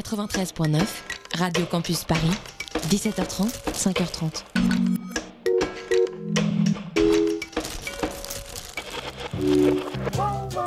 93.9, 0.00 0.80
Radio 1.36 1.66
Campus 1.66 2.04
Paris, 2.04 2.30
17h30, 2.88 3.50
5h30. 3.74 4.44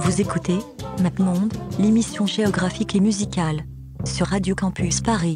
Vous 0.02 0.22
écoutez 0.22 0.60
MapMonde, 1.02 1.52
l'émission 1.80 2.28
géographique 2.28 2.96
et 2.96 3.00
musicale, 3.00 3.66
sur 4.06 4.28
Radio 4.28 4.54
Campus 4.54 5.02
Paris. 5.02 5.36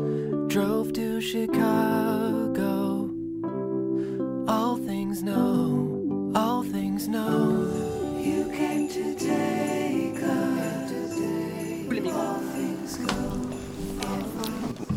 Drove 0.51 0.91
to 0.91 1.21
Chicago. 1.21 3.09
All 4.49 4.75
things 4.85 5.23
know, 5.23 6.33
all 6.35 6.61
things 6.63 7.07
know. 7.07 7.69
You 8.19 8.51
came 8.51 8.89
to 8.89 9.15
take 9.15 10.21
us. 10.21 10.91
All 12.13 12.41
things 12.53 12.97
go. 12.97 13.13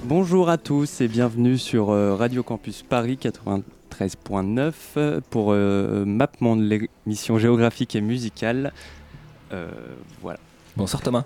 Bonjour 0.06 0.48
à 0.48 0.58
tous 0.58 1.00
et 1.00 1.06
bienvenue 1.06 1.56
sur 1.56 1.90
euh, 1.90 2.16
Radio 2.16 2.42
Campus 2.42 2.82
Paris 2.82 3.16
93.9 3.22 4.72
euh, 4.96 5.20
pour 5.30 5.52
euh, 5.52 6.04
MapMonde, 6.04 6.62
l'émission 6.62 7.38
géographique 7.38 7.94
et 7.94 8.00
musicale. 8.00 8.72
Euh, 9.52 9.70
voilà. 10.20 10.40
Bonsoir 10.76 11.00
Thomas. 11.00 11.24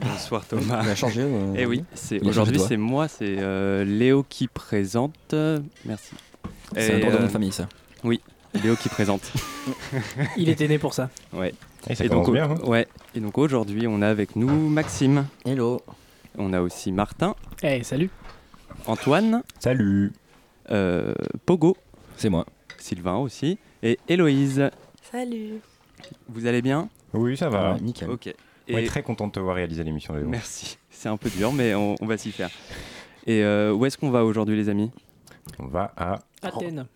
Bonsoir 0.00 0.44
Thomas. 0.46 0.82
Il 0.84 0.90
a 0.90 0.94
changé. 0.94 1.22
euh, 1.22 1.54
Et 1.54 1.66
oui, 1.66 1.84
c'est 1.94 2.24
aujourd'hui 2.26 2.58
c'est 2.58 2.76
moi, 2.76 3.08
c'est 3.08 3.36
euh, 3.38 3.84
Léo 3.84 4.24
qui 4.28 4.48
présente. 4.48 5.34
Merci. 5.84 6.14
C'est 6.74 6.94
un 6.94 6.98
de 6.98 7.12
nom 7.12 7.18
euh, 7.20 7.22
de 7.24 7.28
famille 7.28 7.52
ça. 7.52 7.68
Léo 8.04 8.74
qui 8.76 8.88
présente. 8.88 9.20
Il 10.36 10.48
était 10.48 10.66
né 10.68 10.78
pour 10.78 10.94
ça. 10.94 11.10
Ouais. 11.32 11.52
Et 11.88 11.94
ça 11.94 12.04
et 12.04 12.08
donc, 12.08 12.30
bien. 12.32 12.50
hein. 12.50 12.56
ouais. 12.64 12.86
Et 13.14 13.20
donc 13.20 13.36
aujourd'hui, 13.38 13.86
on 13.86 14.00
a 14.02 14.08
avec 14.08 14.34
nous 14.36 14.48
Maxime. 14.68 15.26
Hello. 15.44 15.80
On 16.38 16.52
a 16.52 16.60
aussi 16.60 16.92
Martin, 16.92 17.34
Eh, 17.62 17.82
salut. 17.82 18.10
Antoine, 18.86 19.42
Salut. 19.58 20.12
euh, 20.70 21.14
Pogo, 21.46 21.76
C'est 22.16 22.28
moi. 22.28 22.44
Sylvain 22.78 23.16
aussi 23.16 23.58
et 23.82 23.98
Héloïse. 24.08 24.70
Salut. 25.10 25.60
Vous 26.28 26.46
allez 26.46 26.60
bien? 26.62 26.88
Oui, 27.14 27.36
ça 27.36 27.48
va. 27.48 27.72
Ouais, 27.74 27.80
nickel. 27.80 28.10
Ok. 28.10 28.32
On 28.68 28.78
est 28.78 28.86
très 28.86 29.02
content 29.02 29.26
de 29.28 29.32
te 29.32 29.40
voir 29.40 29.56
réaliser 29.56 29.84
l'émission, 29.84 30.14
Léo. 30.14 30.26
Merci. 30.28 30.78
C'est 30.90 31.08
un 31.08 31.16
peu 31.16 31.30
dur, 31.30 31.52
mais 31.52 31.74
on, 31.74 31.94
on 32.00 32.06
va 32.06 32.16
s'y 32.18 32.32
faire. 32.32 32.50
Et 33.26 33.42
euh, 33.44 33.72
où 33.72 33.84
est-ce 33.86 33.96
qu'on 33.98 34.10
va 34.10 34.24
aujourd'hui, 34.24 34.56
les 34.56 34.68
amis? 34.68 34.90
On 35.58 35.66
va 35.66 35.92
à, 35.96 36.18
Athènes. 36.42 36.86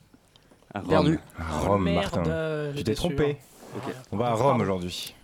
À 0.74 0.80
Rome. 0.80 0.88
Perdu. 0.88 1.18
à 1.38 1.58
Rome, 1.60 1.84
Merde, 1.84 1.96
Martin. 2.16 2.30
euh, 2.30 2.72
Tu 2.76 2.84
t'es 2.84 2.94
trompé. 2.94 3.36
On 4.12 4.16
va 4.16 4.28
à 4.28 4.34
Rome 4.34 4.60
aujourd'hui. 4.60 5.14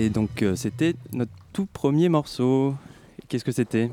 Et 0.00 0.08
donc, 0.08 0.40
euh, 0.42 0.56
c'était 0.56 0.94
notre 1.12 1.30
tout 1.52 1.66
premier 1.66 2.08
morceau. 2.08 2.74
Qu'est-ce 3.28 3.44
que 3.44 3.52
c'était? 3.52 3.90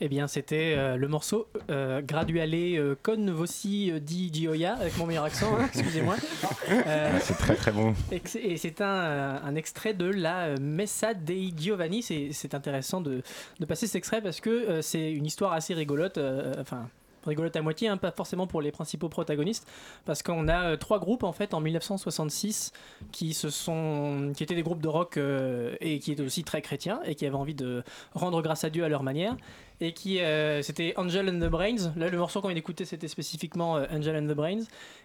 Eh 0.00 0.08
bien, 0.08 0.26
c'était 0.26 0.74
euh, 0.78 0.96
le 0.96 1.06
morceau 1.06 1.48
euh, 1.70 2.00
Graduale 2.00 2.54
euh, 2.54 2.94
con 3.02 3.30
voci 3.32 3.90
euh, 3.90 3.98
di 4.00 4.32
Gioia, 4.32 4.72
avec 4.76 4.96
mon 4.96 5.04
meilleur 5.04 5.24
accent, 5.24 5.54
hein, 5.58 5.68
excusez-moi. 5.74 6.16
Euh, 6.70 7.10
Ah, 7.14 7.20
C'est 7.20 7.36
très 7.36 7.56
très 7.56 7.72
bon. 7.72 7.92
et 8.10 8.22
c'est- 8.56 8.80
un, 8.80 9.40
un 9.44 9.54
extrait 9.54 9.92
de 9.94 10.06
la 10.06 10.54
Messa 10.60 11.12
dei 11.14 11.52
Giovanni. 11.56 12.02
C'est 12.02 12.28
c'est 12.32 12.54
intéressant 12.54 13.00
de, 13.02 13.22
de 13.60 13.64
passer 13.66 13.86
cet 13.86 13.96
extrait 13.96 14.22
parce 14.22 14.40
que 14.40 14.48
euh, 14.50 14.82
c'est 14.82 15.12
une 15.12 15.26
histoire 15.26 15.52
assez 15.52 15.74
rigolote. 15.74 16.16
euh, 16.18 16.54
enfin, 16.58 16.88
rigolote 17.28 17.54
à 17.56 17.62
moitié, 17.62 17.88
hein, 17.88 17.96
pas 17.96 18.10
forcément 18.10 18.46
pour 18.46 18.60
les 18.60 18.72
principaux 18.72 19.08
protagonistes, 19.08 19.66
parce 20.04 20.22
qu'on 20.22 20.48
a 20.48 20.70
euh, 20.70 20.76
trois 20.76 20.98
groupes 20.98 21.22
en 21.22 21.32
fait 21.32 21.54
en 21.54 21.60
1966 21.60 22.72
qui 23.12 23.34
se 23.34 23.50
sont, 23.50 24.32
qui 24.36 24.42
étaient 24.42 24.54
des 24.54 24.62
groupes 24.62 24.82
de 24.82 24.88
rock 24.88 25.16
euh, 25.16 25.76
et 25.80 25.98
qui 25.98 26.12
étaient 26.12 26.22
aussi 26.22 26.44
très 26.44 26.62
chrétiens 26.62 27.00
et 27.04 27.14
qui 27.14 27.26
avaient 27.26 27.36
envie 27.36 27.54
de 27.54 27.82
rendre 28.14 28.42
grâce 28.42 28.64
à 28.64 28.70
Dieu 28.70 28.84
à 28.84 28.88
leur 28.88 29.02
manière. 29.02 29.36
Et 29.80 29.92
qui, 29.92 30.20
euh, 30.20 30.60
c'était 30.62 30.92
Angel 30.96 31.28
and 31.28 31.38
the 31.38 31.50
Brains. 31.50 31.92
Là, 31.96 32.08
le 32.08 32.18
morceau 32.18 32.40
qu'on 32.40 32.48
vient 32.48 32.54
d'écouter, 32.56 32.84
c'était 32.84 33.06
spécifiquement 33.06 33.76
euh, 33.76 33.86
Angel 33.92 34.16
and 34.16 34.26
the 34.26 34.36
Brains. 34.36 34.64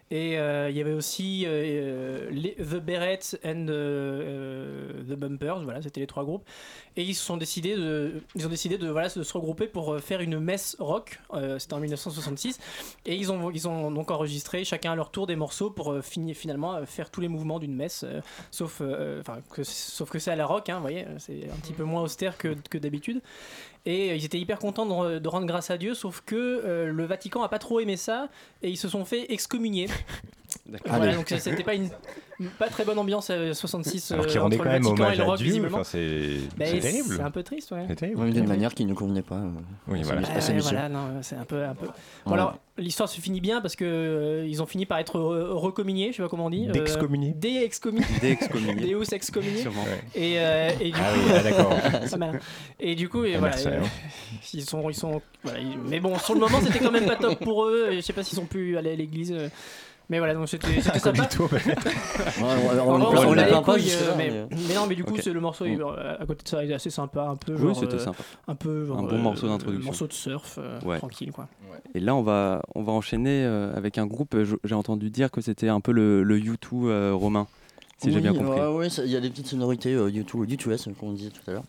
Et 0.10 0.38
euh, 0.38 0.70
il 0.70 0.76
y 0.76 0.82
avait 0.82 0.94
aussi 0.94 1.46
The 1.48 2.76
Berets 2.76 3.36
and 3.46 3.66
The 3.66 5.16
Bumpers. 5.16 5.64
Voilà, 5.64 5.82
c'était 5.82 6.02
les 6.02 6.08
trois 6.08 6.24
groupes. 6.24 6.44
Et 6.98 7.04
ils 7.04 7.16
se 7.16 7.24
sont 7.24 7.38
décidés 7.38 7.76
ils 8.36 8.46
ont 8.46 8.50
décidé 8.50 8.78
de, 8.78 8.90
voilà, 8.90 9.10
de 9.10 9.24
se 9.24 9.34
regrouper 9.34 9.68
pour 9.68 10.00
faire 10.00 10.22
une 10.22 10.40
messe 10.40 10.76
rock. 10.80 11.20
C'était 11.58 11.74
en 11.74 11.80
1966. 11.80 12.60
Et 13.06 13.16
ils 13.16 13.32
ont, 13.32 13.50
ils 13.50 13.68
ont 13.68 13.90
donc 13.92 14.12
enregistré 14.12 14.64
chacun 14.66 14.92
à 14.92 14.96
leur 14.96 15.10
tour 15.10 15.26
des 15.26 15.36
morceaux 15.36 15.72
pour 15.72 16.00
finir 16.04 16.36
finalement 16.36 16.86
faire 16.86 17.10
tous 17.10 17.22
les 17.22 17.30
mouvements 17.30 17.60
d'une 17.60 17.76
messe. 17.76 18.06
sauf, 18.52 18.82
enfin, 19.20 19.40
que, 19.52 19.64
sauf 19.64 20.10
que 20.12 20.20
c'est 20.20 20.32
à 20.32 20.36
la 20.36 20.46
rock, 20.46 20.70
hein, 20.70 20.76
vous 20.76 20.82
voyez, 20.82 21.06
c'est 21.18 21.50
un 21.50 21.58
petit 21.58 21.74
peu 21.74 21.84
moins 21.84 22.04
austère 22.04 22.38
que, 22.38 22.56
que 22.70 22.78
d'habitude. 22.78 23.22
Et 23.86 24.12
euh, 24.12 24.16
ils 24.16 24.24
étaient 24.26 24.40
hyper 24.40 24.60
contents 24.60 24.86
de, 24.86 24.92
re- 24.92 25.20
de 25.20 25.28
rendre 25.28 25.46
grâce 25.46 25.70
à 25.72 25.78
Dieu, 25.78 25.94
sauf 25.94 26.22
que 26.26 26.36
euh, 26.36 26.92
le 26.92 27.06
Vatican 27.06 27.44
a 27.44 27.50
pas 27.50 27.60
trop 27.60 27.80
aimé 27.80 27.98
ça 27.98 28.30
et 28.62 28.70
ils 28.70 28.78
se 28.78 28.88
sont 28.90 29.06
fait 29.06 29.32
excommunier. 29.34 29.88
Voilà, 30.86 31.14
donc 31.16 31.30
euh, 31.32 31.38
c'était 31.40 31.64
pas 31.64 31.74
une 31.74 31.90
pas 32.58 32.68
très 32.70 32.86
bonne 32.86 32.98
ambiance 32.98 33.28
euh, 33.30 33.54
66 33.54 34.12
Alors 34.14 34.26
qu'ils 34.26 34.38
euh, 34.38 34.42
rendaient 34.44 34.56
entre 34.56 34.64
quand 34.64 34.70
le 34.70 34.74
même 34.80 34.84
Vatican 34.84 35.04
et 35.04 35.06
hommage 35.06 35.18
le 35.18 35.24
à 35.24 35.28
rock 35.28 35.38
Dieu, 35.38 35.46
visiblement. 35.48 35.78
enfin, 35.80 35.84
c'est 35.84 36.30
c'est 36.58 36.80
terrible. 36.80 37.16
C'est 37.18 37.22
un 37.22 37.32
peu 37.32 37.44
triste, 37.44 37.72
ouais. 37.72 37.86
C'est 37.90 37.96
terrible. 37.96 38.22
Ouais, 38.22 38.32
D'une 38.32 38.48
manière 38.48 38.74
qui 38.74 38.86
ne 38.86 38.94
convenait 38.94 39.22
pas. 39.22 39.36
euh, 39.36 39.50
Oui, 39.90 40.00
à 40.00 40.04
voilà. 40.04 40.22
à 40.22 40.34
Ouais, 40.34 41.20
c'est 41.22 41.36
un 41.36 41.44
peu, 41.44 41.64
un 41.66 41.76
peu. 41.76 41.88
Bon, 42.26 42.32
Ouais. 42.32 42.34
alors, 42.40 42.58
l'histoire 42.78 43.10
se 43.10 43.20
finit 43.20 43.42
bien 43.42 43.60
parce 43.62 43.76
que 43.76 43.84
euh, 43.86 44.48
ils 44.48 44.64
ont 44.64 44.66
fini 44.66 44.86
par 44.86 45.00
être 45.00 45.20
re- 45.20 45.52
recommuniés, 45.52 46.12
je 46.12 46.18
sais 46.18 46.24
pas 46.24 46.30
comment 46.30 46.46
on 46.46 46.50
dit. 46.50 46.68
euh, 46.70 46.72
D'excommuniés. 46.72 47.34
Dé-excommuniés. 47.36 48.06
Dé-excommuniés. 48.22 48.88
Deus 48.94 49.14
excommuniés. 49.14 49.66
Et, 50.16 50.40
euh, 50.40 50.72
et 50.80 50.92
du 50.92 50.98
Ah 51.00 51.12
coup, 51.14 51.20
oui, 51.26 51.32
ah, 51.36 51.44
d'accord. 51.44 51.74
ça 52.08 52.18
m'a- 52.18 52.32
Et 52.80 52.96
du 52.96 53.10
coup, 53.10 53.26
et 53.26 53.32
voilà, 53.38 53.48
merci, 53.56 53.68
euh, 53.68 53.74
alors. 53.76 53.88
ils 54.54 54.64
sont, 54.66 54.90
ils 54.90 54.96
sont, 54.96 55.22
voilà, 55.44 55.60
ils- 55.60 55.78
mais 55.90 56.00
bon, 56.00 56.18
sur 56.20 56.34
le 56.36 56.40
moment, 56.40 56.60
c'était 56.62 56.80
quand 56.80 56.92
même 56.92 57.06
pas 57.06 57.18
top 57.18 57.38
pour 57.44 57.66
eux. 57.66 57.90
Je 57.92 58.00
sais 58.00 58.14
pas 58.14 58.24
s'ils 58.24 58.38
sont 58.38 58.46
plus 58.46 58.78
aller 58.78 58.94
à 58.94 58.96
l'église. 58.96 59.36
Mais 60.10 60.18
voilà, 60.20 60.34
donc 60.34 60.48
c'était 60.50 60.82
c'était 60.82 61.00
sympa. 61.00 61.28
On, 61.40 63.02
on, 63.02 63.12
plaint 63.34 63.66
pas 63.66 63.76
euh, 63.76 64.14
mais, 64.18 64.32
mais 64.68 64.76
non, 64.76 64.86
mais 64.88 64.96
du 64.96 65.04
coup, 65.04 65.16
le 65.26 65.40
morceau 65.40 65.66
Mm. 65.66 65.82
euh, 65.82 66.16
à 66.20 66.26
côté 66.26 66.44
de 66.44 66.48
ça, 66.50 66.64
il 66.64 66.72
est 66.72 66.74
assez 66.76 66.90
sympa, 66.90 67.24
un 67.24 67.36
peu. 67.36 67.56
Oui, 67.56 67.74
c'était 67.74 67.96
euh, 67.96 68.00
sympa. 68.00 68.24
Un 68.48 68.56
peu 68.56 68.86
genre, 68.86 69.00
Un 69.00 69.04
bon 69.04 69.16
euh, 69.16 69.18
morceau 69.18 69.48
d'introduction. 69.48 69.86
Morceau 69.86 70.08
de 70.08 70.14
surf, 70.14 70.60
euh, 70.62 70.80
Ouais. 70.82 70.98
tranquille 70.98 71.32
quoi. 71.32 71.48
Et 71.96 72.00
là, 72.00 72.16
on 72.16 72.22
va, 72.22 72.62
on 72.76 72.84
va 72.84 72.92
enchaîner 72.92 73.44
euh, 73.46 73.74
avec 73.76 73.98
un 73.98 74.06
groupe. 74.06 74.36
J'ai 74.64 74.76
entendu 74.76 75.10
dire 75.10 75.32
que 75.32 75.42
c'était 75.42 75.70
un 75.70 75.80
peu 75.80 75.92
le, 75.92 76.24
le 76.24 76.40
U2 76.40 76.58
euh, 76.74 77.14
romain, 77.14 77.48
si 78.04 78.10
j'ai 78.12 78.16
Oui, 78.18 78.22
bien 78.22 78.34
compris. 78.34 79.02
il 79.06 79.12
y 79.12 79.16
a 79.16 79.20
des 79.22 79.30
petites 79.30 79.48
sonorités 79.48 79.94
euh, 79.94 80.10
U2, 80.10 80.46
U2S, 80.46 80.84
comme 81.00 81.10
on 81.10 81.14
disait 81.14 81.30
tout 81.32 81.42
à 81.50 81.54
l'heure. 81.54 81.64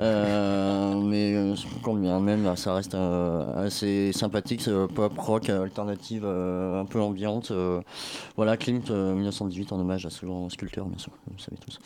Euh, 0.00 0.94
mais 1.00 1.34
euh, 1.34 1.54
quand 1.82 1.94
bien 1.94 2.20
même, 2.20 2.54
ça 2.56 2.74
reste 2.74 2.94
euh, 2.94 3.66
assez 3.66 4.12
sympathique, 4.12 4.68
euh, 4.68 4.86
pop, 4.86 5.12
rock, 5.18 5.48
euh, 5.50 5.64
alternative, 5.64 6.22
euh, 6.24 6.80
un 6.80 6.84
peu 6.84 7.00
ambiante. 7.00 7.50
euh, 7.50 7.80
voilà, 8.36 8.56
Klimt, 8.56 8.90
euh, 8.90 9.14
1918, 9.14 9.72
en 9.72 9.80
hommage 9.80 10.06
à 10.06 10.10
ce 10.10 10.24
grand 10.26 10.48
sculpteur, 10.50 10.86
bien 10.86 10.98
sûr, 10.98 11.12
vous 11.26 11.34
le 11.36 11.42
savez 11.42 11.56
tous. 11.64 11.78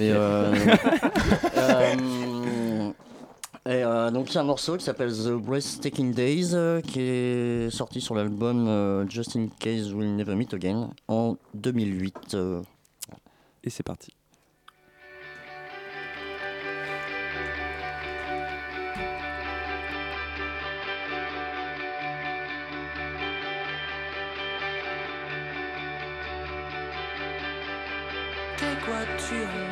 Et, 0.00 0.10
euh, 0.12 0.54
euh, 1.58 2.90
et 3.66 3.84
euh, 3.84 4.10
donc 4.10 4.30
il 4.30 4.34
y 4.36 4.38
a 4.38 4.40
un 4.40 4.44
morceau 4.44 4.76
qui 4.78 4.84
s'appelle 4.84 5.12
The 5.12 5.32
Breathtaking 5.32 6.14
Days 6.14 6.50
euh, 6.54 6.80
qui 6.80 7.00
est 7.00 7.70
sorti 7.70 8.00
sur 8.00 8.14
l'album 8.14 8.66
euh, 8.66 9.06
Just 9.08 9.36
in 9.36 9.48
Case 9.58 9.92
We'll 9.92 10.14
Never 10.16 10.34
Meet 10.34 10.54
Again 10.54 10.90
en 11.08 11.36
2008. 11.54 12.36
Et 13.62 13.70
c'est 13.70 13.82
parti. 13.82 14.14
Take 28.56 28.88
what 28.88 29.32
you 29.32 29.69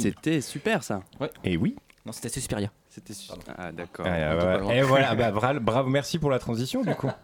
c'était 0.00 0.40
super 0.40 0.82
ça. 0.82 1.00
Et 1.44 1.56
oui. 1.56 1.76
Non, 2.06 2.12
c'était 2.12 2.28
Suspiria. 2.30 2.70
C'était 2.88 3.12
Ah 3.58 3.70
d'accord. 3.70 4.06
Ah, 4.08 4.64
ouais. 4.64 4.78
Et 4.78 4.82
voilà, 4.82 5.14
bah, 5.14 5.30
bra- 5.30 5.58
bravo, 5.60 5.90
merci 5.90 6.18
pour 6.18 6.30
la 6.30 6.38
transition 6.38 6.82
du 6.82 6.94
coup. 6.94 7.10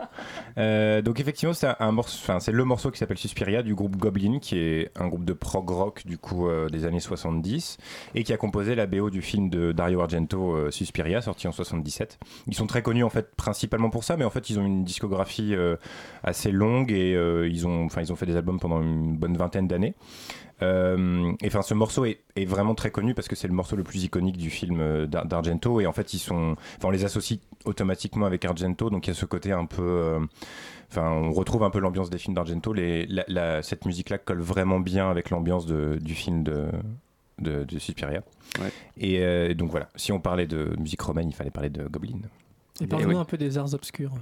Euh, 0.57 1.03
donc 1.03 1.19
effectivement, 1.19 1.53
c'est 1.53 1.67
un 1.81 1.91
morceau, 1.91 2.17
enfin 2.23 2.39
c'est 2.39 2.53
le 2.53 2.65
morceau 2.65 2.93
qui 2.93 2.99
s'appelle 2.99 3.19
Suspiria 3.19 3.65
du 3.65 3.75
groupe 3.75 3.97
Goblin, 3.97 4.39
qui 4.39 4.57
est 4.57 4.93
un 4.97 5.09
groupe 5.09 5.25
de 5.25 5.33
prog 5.33 5.69
rock 5.69 6.07
du 6.07 6.17
coup 6.17 6.47
euh, 6.49 6.69
des 6.69 6.85
années 6.85 7.01
70 7.01 7.77
et 8.15 8.23
qui 8.23 8.33
a 8.33 8.37
composé 8.37 8.77
la 8.77 8.87
BO 8.87 9.11
du 9.11 9.21
film 9.21 9.51
de 9.51 9.73
Dario 9.73 10.01
Argento 10.01 10.53
euh, 10.55 10.71
Suspiria, 10.71 11.23
sorti 11.23 11.49
en 11.49 11.53
77. 11.53 12.21
Ils 12.47 12.55
sont 12.55 12.69
très 12.69 12.83
connus 12.83 13.03
en 13.03 13.11
fait 13.11 13.35
principalement 13.35 13.91
pour 13.91 14.05
ça, 14.05 14.17
mais 14.17 14.25
en 14.25 14.31
fait 14.31 14.49
ils 14.49 14.61
ont 14.61 14.65
une 14.65 14.85
discographie 14.85 15.57
euh, 15.57 15.75
assez 16.23 16.53
longue 16.53 16.93
et 16.93 17.17
euh, 17.17 17.49
ils 17.49 17.67
ont, 17.67 17.85
enfin 17.87 18.01
ils 18.03 18.13
ont 18.13 18.17
fait 18.17 18.27
des 18.27 18.37
albums 18.37 18.61
pendant 18.61 18.81
une 18.81 19.17
bonne 19.17 19.37
vingtaine 19.37 19.67
d'années. 19.67 19.95
Euh, 20.65 21.33
et 21.43 21.47
enfin, 21.49 21.63
ce 21.63 21.75
morceau 21.75 22.05
est, 22.07 22.21
est 22.37 22.45
vraiment 22.47 22.75
très 22.75 22.91
connu 22.91 23.15
parce 23.15 23.29
que 23.29 23.37
c'est 23.37 23.49
le 23.49 23.55
morceau 23.55 23.77
le 23.77 23.83
plus 23.83 24.03
iconique 24.05 24.37
du 24.39 24.51
film 24.51 24.79
euh, 24.81 25.07
d'Ar- 25.07 25.27
d'Argento. 25.27 25.81
Et 25.81 25.87
en 25.87 25.93
fait, 25.93 26.15
ils 26.15 26.19
sont, 26.19 26.57
enfin, 26.77 26.89
on 26.89 26.91
les 26.91 27.05
associe 27.05 27.39
automatiquement 27.65 28.27
avec 28.27 28.45
Argento. 28.45 28.91
Donc 28.91 29.07
il 29.07 29.11
y 29.11 29.13
a 29.13 29.15
ce 29.15 29.27
côté 29.27 29.53
un 29.53 29.67
peu, 29.67 29.83
euh, 29.83 30.21
enfin, 30.91 31.11
on 31.11 31.33
retrouve 31.33 31.63
un 31.65 31.71
peu 31.71 31.79
l'ambiance 31.81 32.11
des 32.11 32.19
films 32.19 32.35
d'Argento. 32.35 32.73
Les, 32.73 33.07
la- 33.07 33.25
la- 33.29 33.63
cette 33.63 33.85
musique-là 33.85 34.19
colle 34.19 34.41
vraiment 34.41 34.81
bien 34.81 35.11
avec 35.11 35.31
l'ambiance 35.31 35.67
du 35.67 36.15
film 36.15 36.43
de, 36.43 36.67
de, 37.41 37.65
de 37.65 37.79
Suspiria. 37.79 38.23
Ouais. 38.61 38.73
Et 38.97 39.21
euh, 39.21 39.55
donc 39.55 39.71
voilà, 39.71 39.89
si 39.97 40.13
on 40.13 40.21
parlait 40.21 40.47
de 40.47 40.75
musique 40.79 41.01
romaine, 41.03 41.29
il 41.29 41.35
fallait 41.35 41.51
parler 41.51 41.71
de 41.71 41.85
Goblin. 41.89 42.19
Et 42.81 42.87
parle-nous 42.87 43.19
un 43.19 43.25
peu 43.25 43.37
des 43.37 43.57
arts 43.59 43.73
obscurs. 43.75 44.13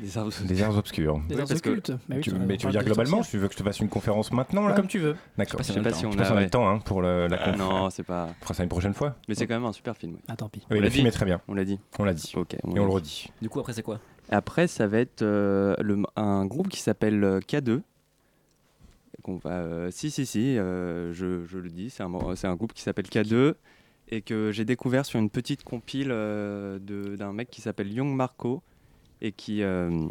Des 0.00 0.18
arts, 0.18 0.28
Des 0.44 0.62
arts 0.62 0.76
obscurs. 0.76 1.20
Des 1.28 1.38
arts 1.40 1.50
occultes. 1.50 1.90
Bah 2.08 2.16
mais 2.46 2.56
tu 2.56 2.66
veux 2.66 2.72
dire 2.72 2.84
globalement. 2.84 3.22
Tu 3.22 3.38
veux 3.38 3.48
que 3.48 3.54
je 3.54 3.58
te 3.58 3.62
fasse 3.64 3.80
une 3.80 3.88
conférence 3.88 4.30
maintenant 4.32 4.66
là 4.68 4.74
Comme 4.74 4.86
tu 4.88 4.98
veux. 4.98 5.16
D'accord. 5.38 5.60
Je 5.62 5.72
sais 5.72 5.80
pas 5.80 5.92
si 5.92 6.06
on 6.06 6.10
Je 6.12 6.16
sais 6.16 6.22
pas 6.22 6.24
a- 6.24 6.26
si 6.26 6.32
on 6.32 6.34
a 6.34 6.38
ouais. 6.38 6.44
le 6.44 6.50
temps 6.50 6.68
hein, 6.68 6.78
pour 6.78 7.02
la 7.02 7.26
Ah, 7.32 7.50
conf. 7.52 7.56
non, 7.58 7.90
c'est 7.90 8.02
pas. 8.02 8.28
On 8.40 8.44
fera 8.44 8.54
ça 8.54 8.62
une 8.62 8.68
prochaine 8.68 8.94
fois. 8.94 9.16
Mais 9.28 9.34
c'est 9.34 9.46
quand 9.46 9.54
même 9.54 9.64
un 9.64 9.72
super 9.72 9.96
film. 9.96 10.16
Ah 10.28 10.36
tant 10.36 10.48
pis. 10.48 10.62
Le 10.70 10.90
film 10.90 11.06
est 11.06 11.10
très 11.12 11.24
bien. 11.24 11.40
On 11.48 11.54
l'a 11.54 11.64
dit. 11.64 11.78
On 11.98 12.04
l'a 12.04 12.14
dit. 12.14 12.32
Ok. 12.36 12.54
Et 12.54 12.58
on 12.64 12.74
le 12.74 12.80
dit. 12.80 12.86
redit. 12.86 13.26
Du 13.42 13.48
coup, 13.48 13.60
après, 13.60 13.72
c'est 13.72 13.82
quoi? 13.82 13.98
Après, 14.28 14.66
ça 14.66 14.86
va 14.86 14.98
être 14.98 15.22
euh, 15.22 15.74
le- 15.80 16.02
un 16.16 16.46
groupe 16.46 16.68
qui 16.68 16.80
s'appelle 16.80 17.22
euh, 17.24 17.40
K2. 17.40 17.80
Qu'on 19.22 19.36
va, 19.36 19.50
euh, 19.50 19.88
si, 19.90 20.10
si, 20.10 20.24
si, 20.26 20.56
euh, 20.58 21.12
je, 21.12 21.44
je 21.46 21.58
le 21.58 21.68
dis, 21.70 21.90
c'est 21.90 22.02
un, 22.02 22.08
mor- 22.08 22.34
c'est 22.36 22.46
un 22.46 22.54
groupe 22.54 22.72
qui 22.72 22.82
s'appelle 22.82 23.06
K2 23.06 23.54
et 24.08 24.20
que 24.22 24.52
j'ai 24.52 24.64
découvert 24.64 25.04
sur 25.04 25.18
une 25.18 25.30
petite 25.30 25.64
compile 25.64 26.10
euh, 26.12 26.78
de- 26.80 27.16
d'un 27.16 27.32
mec 27.32 27.50
qui 27.50 27.60
s'appelle 27.60 27.92
Young 27.92 28.14
Marco 28.14 28.62
et 29.22 29.32
qui, 29.32 29.62
euh, 29.62 30.06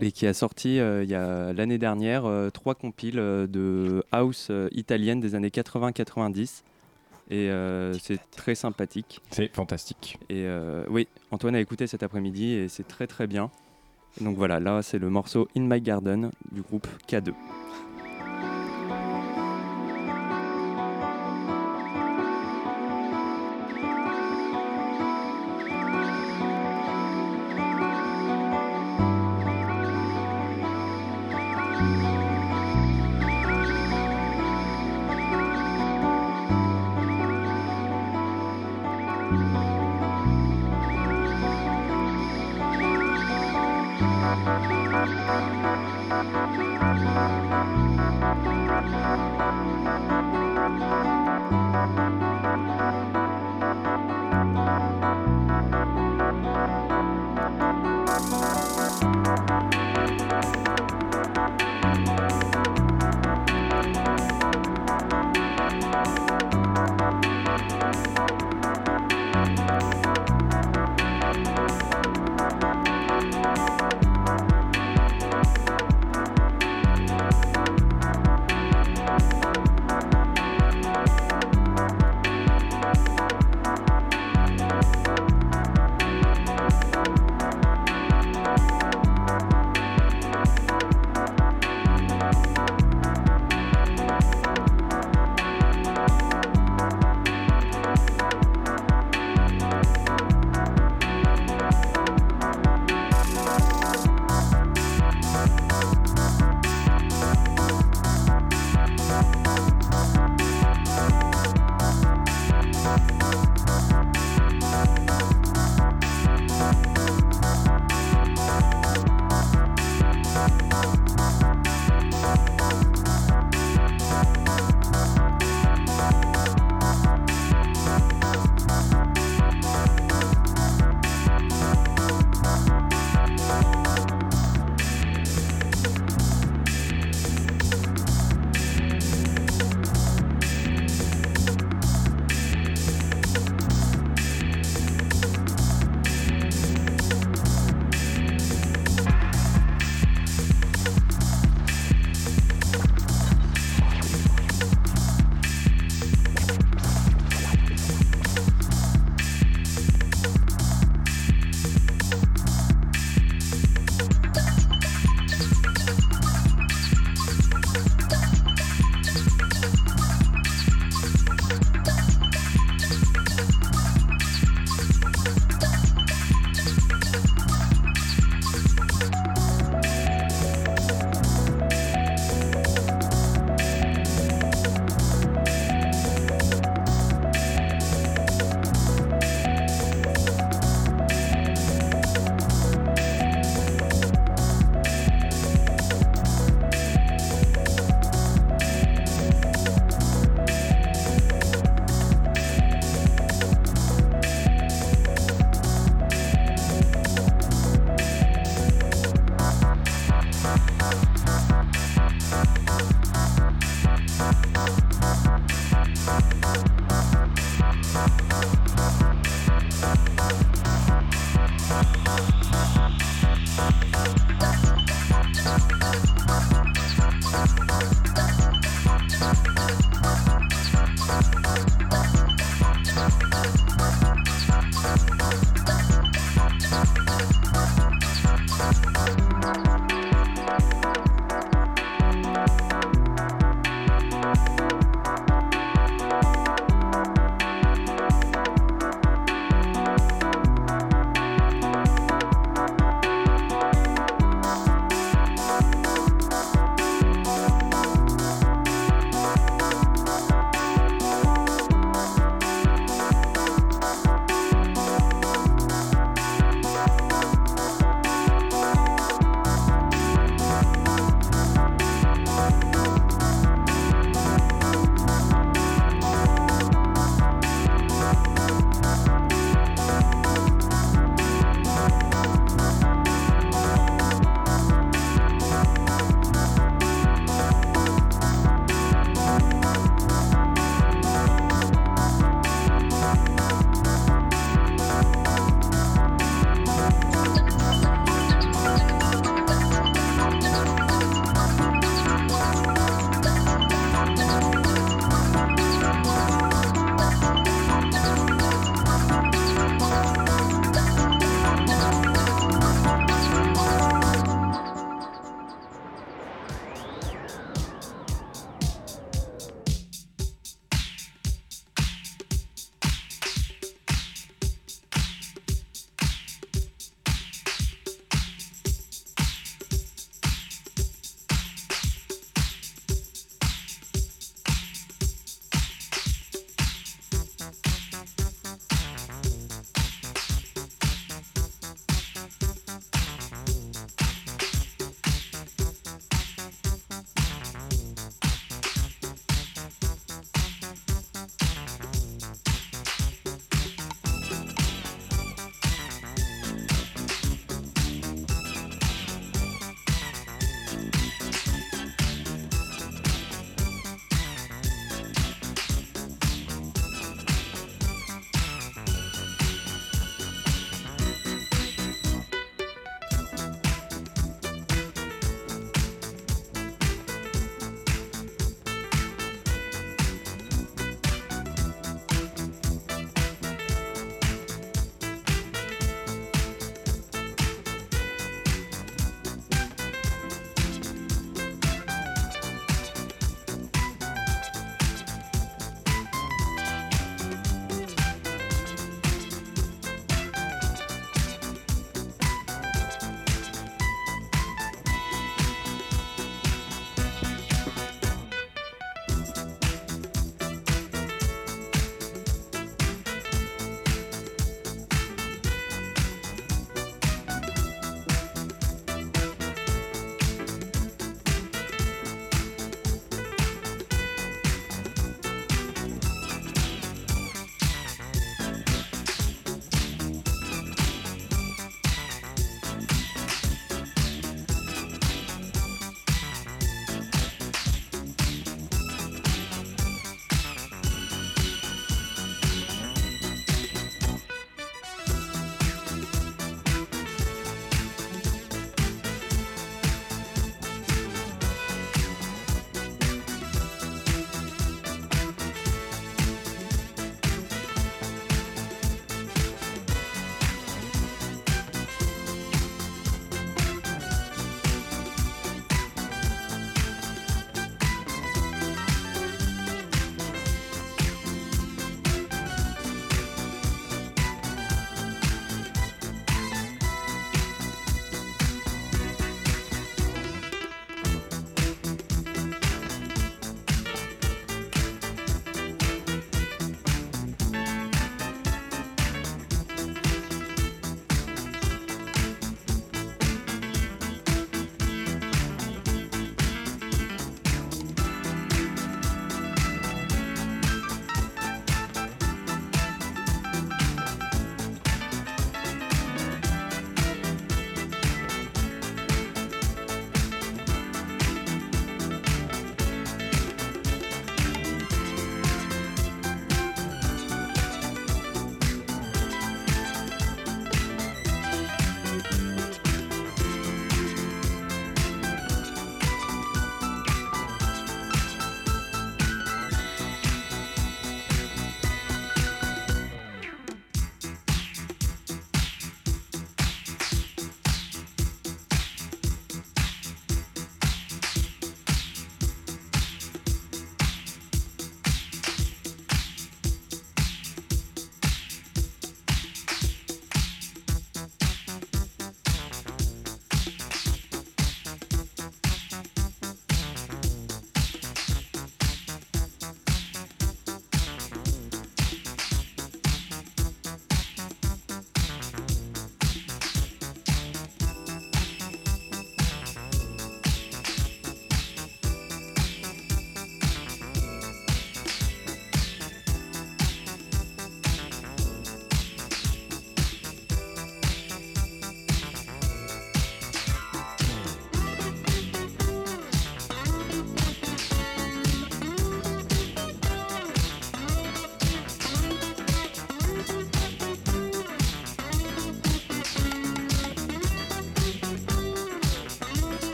et 0.00 0.12
qui 0.12 0.26
a 0.26 0.34
sorti 0.34 0.78
euh, 0.78 1.02
il 1.04 1.10
y 1.10 1.14
a 1.14 1.52
l'année 1.52 1.78
dernière 1.78 2.26
euh, 2.26 2.50
trois 2.50 2.74
compiles 2.74 3.16
de 3.16 4.04
house 4.12 4.50
italienne 4.72 5.20
des 5.20 5.34
années 5.34 5.48
80-90 5.48 6.62
et 7.30 7.48
euh, 7.48 7.94
c'est 7.94 8.18
très 8.32 8.56
sympathique. 8.56 9.20
C'est 9.30 9.54
fantastique. 9.54 10.18
Et 10.28 10.44
euh, 10.46 10.84
oui, 10.90 11.06
Antoine 11.30 11.54
a 11.54 11.60
écouté 11.60 11.86
cet 11.86 12.02
après-midi 12.02 12.52
et 12.52 12.68
c'est 12.68 12.86
très 12.86 13.06
très 13.06 13.28
bien. 13.28 13.50
Et 14.20 14.24
donc 14.24 14.36
voilà, 14.36 14.58
là 14.58 14.82
c'est 14.82 14.98
le 14.98 15.08
morceau 15.08 15.48
In 15.56 15.62
My 15.62 15.80
Garden 15.80 16.32
du 16.50 16.62
groupe 16.62 16.88
K2. 17.08 17.32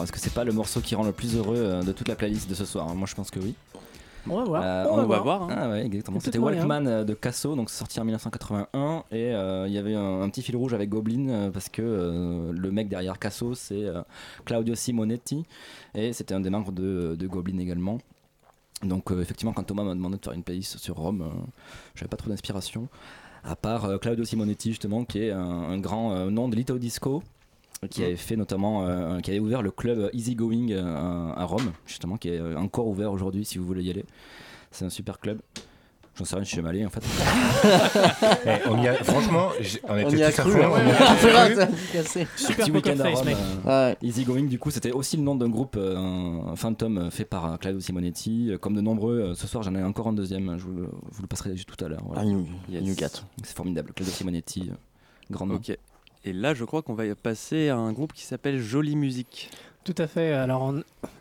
Alors, 0.00 0.04
est-ce 0.04 0.12
que 0.12 0.18
c'est 0.18 0.32
pas 0.32 0.44
le 0.44 0.52
morceau 0.52 0.80
qui 0.80 0.94
rend 0.94 1.04
le 1.04 1.12
plus 1.12 1.36
heureux 1.36 1.58
euh, 1.58 1.82
de 1.82 1.92
toute 1.92 2.08
la 2.08 2.16
playlist 2.16 2.48
de 2.48 2.54
ce 2.54 2.64
soir 2.64 2.88
hein? 2.88 2.94
Moi, 2.94 3.06
je 3.06 3.14
pense 3.14 3.30
que 3.30 3.38
oui. 3.38 3.54
On 4.26 4.36
va 4.36 4.44
voir. 4.44 4.62
Euh, 4.64 4.84
on 4.90 5.06
va 5.06 5.18
voir. 5.18 5.48
Ah 5.50 5.68
ouais, 5.68 5.84
exactement. 5.84 6.20
C'est 6.20 6.26
C'était. 6.26 6.38
Walkman 6.38 6.86
euh, 6.86 7.04
de 7.04 7.12
Casso, 7.12 7.54
donc 7.54 7.68
sorti 7.68 8.00
en 8.00 8.04
1981, 8.04 9.04
et 9.10 9.34
euh, 9.34 9.66
il 9.68 9.74
y 9.74 9.78
avait 9.78 9.94
un, 9.94 10.22
un 10.22 10.28
petit 10.30 10.40
fil 10.40 10.56
rouge 10.56 10.72
avec 10.72 10.88
Goblin 10.88 11.28
euh, 11.28 11.50
parce 11.50 11.68
que 11.68 12.50
le 12.50 12.70
mec 12.70 12.88
derrière 12.88 13.18
Casso, 13.18 13.54
c'est 13.54 13.84
Claudio 14.46 14.74
Simonetti, 14.74 15.44
et 15.94 16.14
c'était 16.14 16.32
un 16.32 16.40
des 16.40 16.50
membres 16.50 16.72
de, 16.72 17.14
de 17.18 17.26
Goblin 17.26 17.58
également. 17.58 17.98
Donc 18.82 19.10
effectivement, 19.10 19.52
quand 19.52 19.64
Thomas 19.64 19.84
m'a 19.84 19.94
demandé 19.94 20.16
de 20.16 20.24
faire 20.24 20.32
une 20.32 20.42
playlist 20.42 20.78
sur 20.78 20.96
Rome, 20.96 21.20
euh, 21.20 21.40
j'avais 21.94 22.08
pas 22.08 22.16
trop 22.16 22.30
d'inspiration, 22.30 22.88
à 23.44 23.54
part 23.54 24.00
Claudio 24.00 24.24
Simonetti 24.24 24.70
justement, 24.70 25.04
qui 25.04 25.24
est 25.24 25.30
un, 25.30 25.40
un 25.42 25.78
grand 25.78 26.30
nom 26.30 26.48
de 26.48 26.56
Little 26.56 26.78
Disco 26.78 27.22
qui 27.88 28.04
avait 28.04 28.16
fait 28.16 28.36
notamment, 28.36 28.86
euh, 28.86 29.20
qui 29.20 29.30
avait 29.30 29.40
ouvert 29.40 29.62
le 29.62 29.70
club 29.70 30.10
Easy 30.12 30.34
Going 30.34 30.70
euh, 30.70 31.32
à 31.34 31.44
Rome, 31.44 31.72
justement, 31.86 32.16
qui 32.18 32.28
est 32.28 32.38
euh, 32.38 32.56
encore 32.58 32.86
ouvert 32.86 33.10
aujourd'hui 33.10 33.46
si 33.46 33.56
vous 33.56 33.64
voulez 33.64 33.82
y 33.84 33.90
aller. 33.90 34.04
C'est 34.70 34.84
un 34.84 34.90
super 34.90 35.18
club. 35.18 35.38
J'en 36.16 36.26
sais 36.26 36.34
rien, 36.34 36.44
je 36.44 36.48
suis 36.48 36.56
jamais 36.56 36.68
allé 36.68 36.84
en 36.84 36.90
fait. 36.90 37.00
Eh, 38.46 38.68
on 38.68 38.82
y 38.82 38.88
a- 38.88 38.94
franchement, 39.02 39.48
j'ai- 39.60 39.80
on 39.88 39.96
était 39.96 40.16
y 40.18 40.22
a 40.22 40.30
tous 40.30 40.40
à 40.40 40.42
cru, 40.42 40.52
fond, 40.52 40.58
hein. 40.64 40.70
on 40.74 40.86
y 40.88 40.90
a 40.90 40.94
tous 40.96 41.04
C'est 41.20 41.30
vrai, 41.30 41.46
cru. 41.46 41.54
ça 41.54 41.62
a 41.62 41.92
cassé. 41.92 42.26
Super 42.36 42.56
Petit 42.66 42.70
week-end 42.72 42.92
à 43.00 43.04
face, 43.04 43.14
Rome, 43.18 43.26
mec. 43.26 43.36
euh, 43.66 43.94
Easy 44.02 44.24
Going, 44.24 44.44
du 44.44 44.58
coup, 44.58 44.70
c'était 44.70 44.92
aussi 44.92 45.16
le 45.16 45.22
nom 45.22 45.34
d'un 45.34 45.48
groupe, 45.48 45.76
euh, 45.78 45.96
un, 45.96 46.54
euh, 46.98 47.10
fait 47.10 47.24
par 47.24 47.52
euh, 47.52 47.56
Claudio 47.56 47.80
Simonetti. 47.80 48.50
Euh, 48.50 48.58
Comme 48.58 48.74
de 48.74 48.80
nombreux, 48.82 49.20
euh, 49.20 49.34
ce 49.34 49.46
soir 49.46 49.62
j'en 49.62 49.74
ai 49.74 49.82
encore 49.82 50.08
un 50.08 50.12
deuxième, 50.12 50.58
je 50.58 50.64
vous, 50.64 50.72
le- 50.74 50.90
vous 51.10 51.22
le 51.22 51.26
passerai 51.28 51.56
juste 51.56 51.70
tout 51.74 51.82
à 51.82 51.88
l'heure. 51.88 52.02
Ah, 52.14 52.24
you- 52.24 52.46
Yes. 52.68 53.22
C'est 53.42 53.56
formidable, 53.56 53.92
Claudio 53.94 54.12
Simonetti, 54.12 54.68
euh, 54.70 54.74
grand 55.30 55.46
nom. 55.46 55.54
Ok. 55.54 55.74
Et 56.24 56.32
là, 56.34 56.52
je 56.52 56.64
crois 56.64 56.82
qu'on 56.82 56.94
va 56.94 57.14
passer 57.14 57.70
à 57.70 57.76
un 57.76 57.92
groupe 57.92 58.12
qui 58.12 58.24
s'appelle 58.24 58.58
Jolie 58.58 58.96
Musique. 58.96 59.50
Tout 59.84 59.94
à 59.98 60.06
fait. 60.06 60.32
Alors, 60.32 60.62
en, 60.62 60.74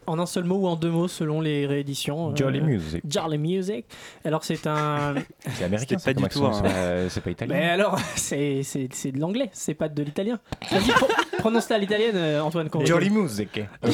en 0.06 0.20
un 0.20 0.26
seul 0.26 0.44
mot 0.44 0.58
ou 0.58 0.68
en 0.68 0.76
deux 0.76 0.90
mots, 0.92 1.08
selon 1.08 1.40
les 1.40 1.66
rééditions. 1.66 2.36
Jolly 2.36 2.60
Music. 2.62 3.02
Jolly 3.10 3.38
Music. 3.38 3.86
Alors, 4.26 4.44
c'est 4.44 4.68
un. 4.68 5.16
C'est 5.58 5.64
américain, 5.64 5.98
C'était 5.98 6.14
pas 6.14 6.28
du 6.28 6.28
tout 6.28 6.46
un- 6.46 6.54
c'est 6.54 6.64
pas- 6.64 7.10
c'est 7.10 7.32
italien. 7.32 7.56
Mais 7.56 7.70
alors, 7.70 7.98
c'est 8.16 8.62
c'est- 8.64 8.90
c'est 8.94 9.12
de 9.14 9.20
l'anglais, 9.20 9.50
c'est 9.54 9.74
pas 9.74 9.88
de 9.88 10.04
l'italien. 10.04 10.40
Prononce-la 11.40 11.78
à 11.78 11.80
l'italienne, 11.80 12.16
euh, 12.18 12.42
Antoine. 12.42 12.68
Jolly. 12.84 13.10
Music. 13.10 13.60
Euh, 13.60 13.88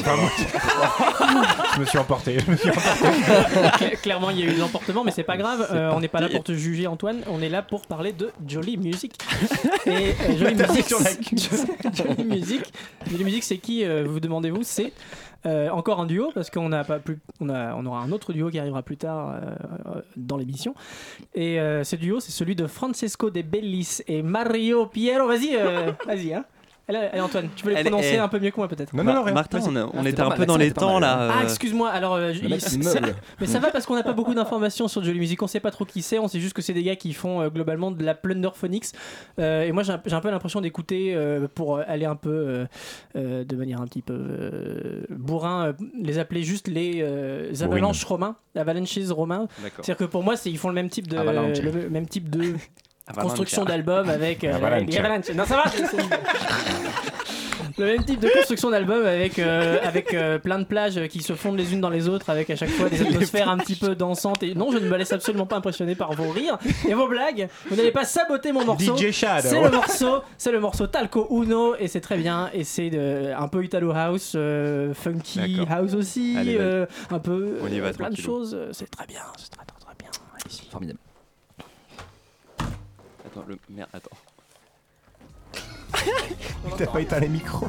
je 1.74 1.80
me 1.80 1.84
suis 1.84 1.98
emporté. 1.98 2.38
Je 2.40 2.50
me 2.50 2.56
suis 2.56 2.68
emporté. 2.70 3.08
Cla- 3.78 3.96
Clairement, 4.02 4.30
il 4.30 4.40
y 4.40 4.42
a 4.42 4.46
eu 4.46 4.54
de 4.54 4.58
l'emportement, 4.60 5.04
mais 5.04 5.10
c'est 5.12 5.22
pas 5.22 5.36
grave. 5.36 5.64
C'est 5.70 5.76
euh, 5.76 5.92
on 5.94 6.00
n'est 6.00 6.08
pas 6.08 6.20
là 6.20 6.28
pour 6.28 6.42
te 6.44 6.52
juger, 6.52 6.86
Antoine. 6.88 7.20
On 7.30 7.40
est 7.40 7.48
là 7.48 7.62
pour 7.62 7.82
parler 7.86 8.12
de 8.12 8.30
Jolly 8.46 8.76
Music. 8.76 9.14
Et 9.86 9.90
euh, 9.90 10.38
Jolly 10.38 10.54
Music, 10.56 10.86
sur 10.86 10.98
la 11.00 11.10
c'est- 11.10 11.94
Jolly 11.94 12.24
Music, 12.24 12.62
Jolly 13.10 13.24
Music, 13.24 13.44
c'est 13.44 13.58
qui 13.58 13.84
euh, 13.84 14.04
Vous 14.08 14.18
demandez-vous 14.20 14.55
C'est 14.62 14.92
euh, 15.46 15.68
encore 15.68 16.00
un 16.00 16.06
duo 16.06 16.32
parce 16.34 16.50
qu'on 16.50 16.70
pas 16.70 16.98
plus, 16.98 17.18
on 17.40 17.48
a, 17.48 17.74
on 17.74 17.86
aura 17.86 18.00
un 18.00 18.10
autre 18.10 18.32
duo 18.32 18.50
qui 18.50 18.58
arrivera 18.58 18.82
plus 18.82 18.96
tard 18.96 19.30
euh, 19.30 19.40
euh, 19.86 20.02
dans 20.16 20.36
l'émission. 20.36 20.74
Et 21.34 21.56
ce 21.56 21.96
duo, 21.96 22.20
c'est 22.20 22.32
celui 22.32 22.56
de 22.56 22.66
Francesco 22.66 23.30
De 23.30 23.42
Bellis 23.42 24.00
et 24.08 24.22
Mario 24.22 24.86
Piero. 24.86 25.28
Vas-y, 25.28 25.56
vas-y. 26.06 26.34
Hein. 26.34 26.44
Allez, 26.88 26.98
allez, 26.98 27.20
Antoine, 27.20 27.48
tu 27.56 27.64
peux 27.64 27.70
les 27.70 27.76
Elle 27.76 27.86
prononcer 27.86 28.10
est- 28.14 28.18
un 28.18 28.28
peu 28.28 28.38
mieux 28.38 28.50
que 28.52 28.56
moi 28.58 28.68
peut-être. 28.68 28.94
Non, 28.94 29.02
non, 29.02 29.12
non, 29.14 29.22
rien. 29.24 29.34
Martin, 29.34 29.58
Vas-y. 29.58 29.70
on, 29.70 29.74
a- 29.76 29.84
on 29.92 30.02
c'est 30.04 30.08
était 30.10 30.16
pas 30.18 30.26
un 30.26 30.28
mal, 30.28 30.38
peu 30.38 30.46
dans 30.46 30.52
l'accent 30.52 30.58
les 30.58 30.66
était 30.66 30.74
pas 30.74 30.80
temps 30.82 30.92
mal, 31.00 31.02
là. 31.02 31.28
Ah, 31.32 31.40
euh, 31.40 31.42
excuse-moi. 31.42 31.90
Alors, 31.90 32.14
euh, 32.14 32.32
Le 32.32 32.48
mec, 32.48 32.62
il- 32.70 32.76
il 32.78 32.84
ça- 32.84 33.00
meule. 33.00 33.14
mais 33.40 33.46
ça 33.48 33.58
va 33.58 33.72
parce 33.72 33.86
qu'on 33.86 33.96
n'a 33.96 34.04
pas 34.04 34.12
beaucoup 34.12 34.34
d'informations 34.34 34.86
sur 34.86 35.02
Jolly 35.02 35.18
Music. 35.18 35.42
On 35.42 35.48
sait 35.48 35.58
pas 35.58 35.72
trop 35.72 35.84
qui 35.84 36.00
c'est. 36.00 36.20
On 36.20 36.28
sait 36.28 36.38
juste 36.38 36.54
que 36.54 36.62
c'est 36.62 36.74
des 36.74 36.84
gars 36.84 36.94
qui 36.94 37.12
font 37.12 37.40
euh, 37.40 37.48
globalement 37.50 37.90
de 37.90 38.04
la 38.04 38.14
plunderphonics. 38.14 38.86
Euh, 39.40 39.62
et 39.64 39.72
moi, 39.72 39.82
j'ai 39.82 39.94
un, 39.94 40.00
j'ai 40.06 40.14
un 40.14 40.20
peu 40.20 40.30
l'impression 40.30 40.60
d'écouter 40.60 41.12
euh, 41.16 41.48
pour 41.52 41.76
euh, 41.78 41.82
aller 41.88 42.04
un 42.06 42.14
peu 42.14 42.30
euh, 42.30 42.66
euh, 43.16 43.44
de 43.44 43.56
manière 43.56 43.80
un 43.80 43.86
petit 43.86 44.02
peu 44.02 44.14
euh, 44.14 45.02
bourrin, 45.10 45.66
euh, 45.66 45.72
les 46.00 46.18
appeler 46.18 46.44
juste 46.44 46.68
les 46.68 47.00
euh, 47.02 47.52
avalanches 47.62 48.04
romains, 48.04 48.36
avalanches 48.54 48.98
romains. 49.10 49.48
D'accord. 49.60 49.84
C'est-à-dire 49.84 49.96
que 49.96 50.04
pour 50.10 50.22
moi, 50.22 50.36
c'est- 50.36 50.50
ils 50.52 50.58
font 50.58 50.68
le 50.68 50.74
même 50.74 50.88
type 50.88 51.08
de, 51.08 51.16
Avalanche. 51.16 51.58
le 51.60 51.90
même 51.90 52.06
type 52.06 52.30
de. 52.30 52.54
Construction 53.14 53.64
d'album 53.64 54.08
avec 54.08 54.44
euh, 54.44 54.54
Avalanche. 54.54 54.88
les 54.88 54.98
avalanches. 54.98 55.28
Non, 55.34 55.44
ça 55.44 55.56
va. 55.56 55.64
c'est- 55.70 55.86
c'est- 55.86 55.96
Le 57.78 57.84
même 57.84 58.04
type 58.06 58.20
de 58.20 58.30
construction 58.30 58.70
d'album 58.70 59.04
avec, 59.04 59.38
euh, 59.38 59.76
avec 59.82 60.14
euh, 60.14 60.38
plein 60.38 60.58
de 60.58 60.64
plages 60.64 61.08
qui 61.08 61.20
se 61.20 61.34
fondent 61.34 61.58
les 61.58 61.74
unes 61.74 61.82
dans 61.82 61.90
les 61.90 62.08
autres 62.08 62.30
avec 62.30 62.48
à 62.48 62.56
chaque 62.56 62.70
fois 62.70 62.88
des 62.88 63.02
atmosphères 63.06 63.50
un 63.50 63.58
petit 63.58 63.74
peu 63.74 63.94
dansantes. 63.94 64.42
Et 64.42 64.54
non, 64.54 64.72
je 64.72 64.78
ne 64.78 64.88
me 64.88 64.96
laisse 64.96 65.12
absolument 65.12 65.44
pas 65.44 65.56
impressionner 65.56 65.94
par 65.94 66.14
vos 66.14 66.30
rires 66.30 66.56
et 66.88 66.94
vos 66.94 67.06
blagues. 67.06 67.48
Vous 67.68 67.76
n'allez 67.76 67.90
pas 67.92 68.04
saboter 68.06 68.52
mon 68.52 68.64
morceau. 68.64 68.96
DJ 68.96 69.10
Shadow. 69.10 69.48
C'est 69.50 69.60
le 69.60 69.70
morceau, 69.70 70.22
c'est 70.38 70.52
le 70.52 70.60
morceau 70.60 70.86
Talco 70.86 71.28
Uno 71.30 71.74
et 71.78 71.88
c'est 71.88 72.00
très 72.00 72.16
bien 72.16 72.48
et 72.54 72.64
c'est 72.64 72.88
de- 72.88 73.34
un 73.38 73.48
peu 73.48 73.62
Italo 73.62 73.92
House, 73.92 74.32
euh, 74.36 74.94
funky 74.94 75.56
D'accord. 75.56 75.76
house 75.76 75.92
aussi, 75.94 76.34
Allez, 76.38 76.56
vas-y. 76.56 76.66
euh, 76.66 76.86
un 77.10 77.18
peu 77.18 77.58
On 77.62 77.66
y 77.66 77.78
va 77.78 77.88
euh, 77.88 77.92
plein 77.92 78.08
de 78.08 78.14
tranquillou. 78.14 78.26
choses. 78.38 78.54
euh, 78.54 78.70
C'est 78.72 78.90
très 78.90 79.06
bien, 79.06 79.20
c'est 79.36 79.50
très 79.50 79.66
très 79.66 79.76
très 79.84 79.94
bien. 79.98 80.10
Allez-y. 80.42 80.70
Formidable. 80.70 80.98
Attends, 83.36 83.48
le... 83.48 83.58
Merde, 83.68 83.90
attends. 83.92 84.16
T'as 86.78 86.86
pas 86.86 87.00
éteint 87.02 87.20
les 87.20 87.28
micros. 87.28 87.68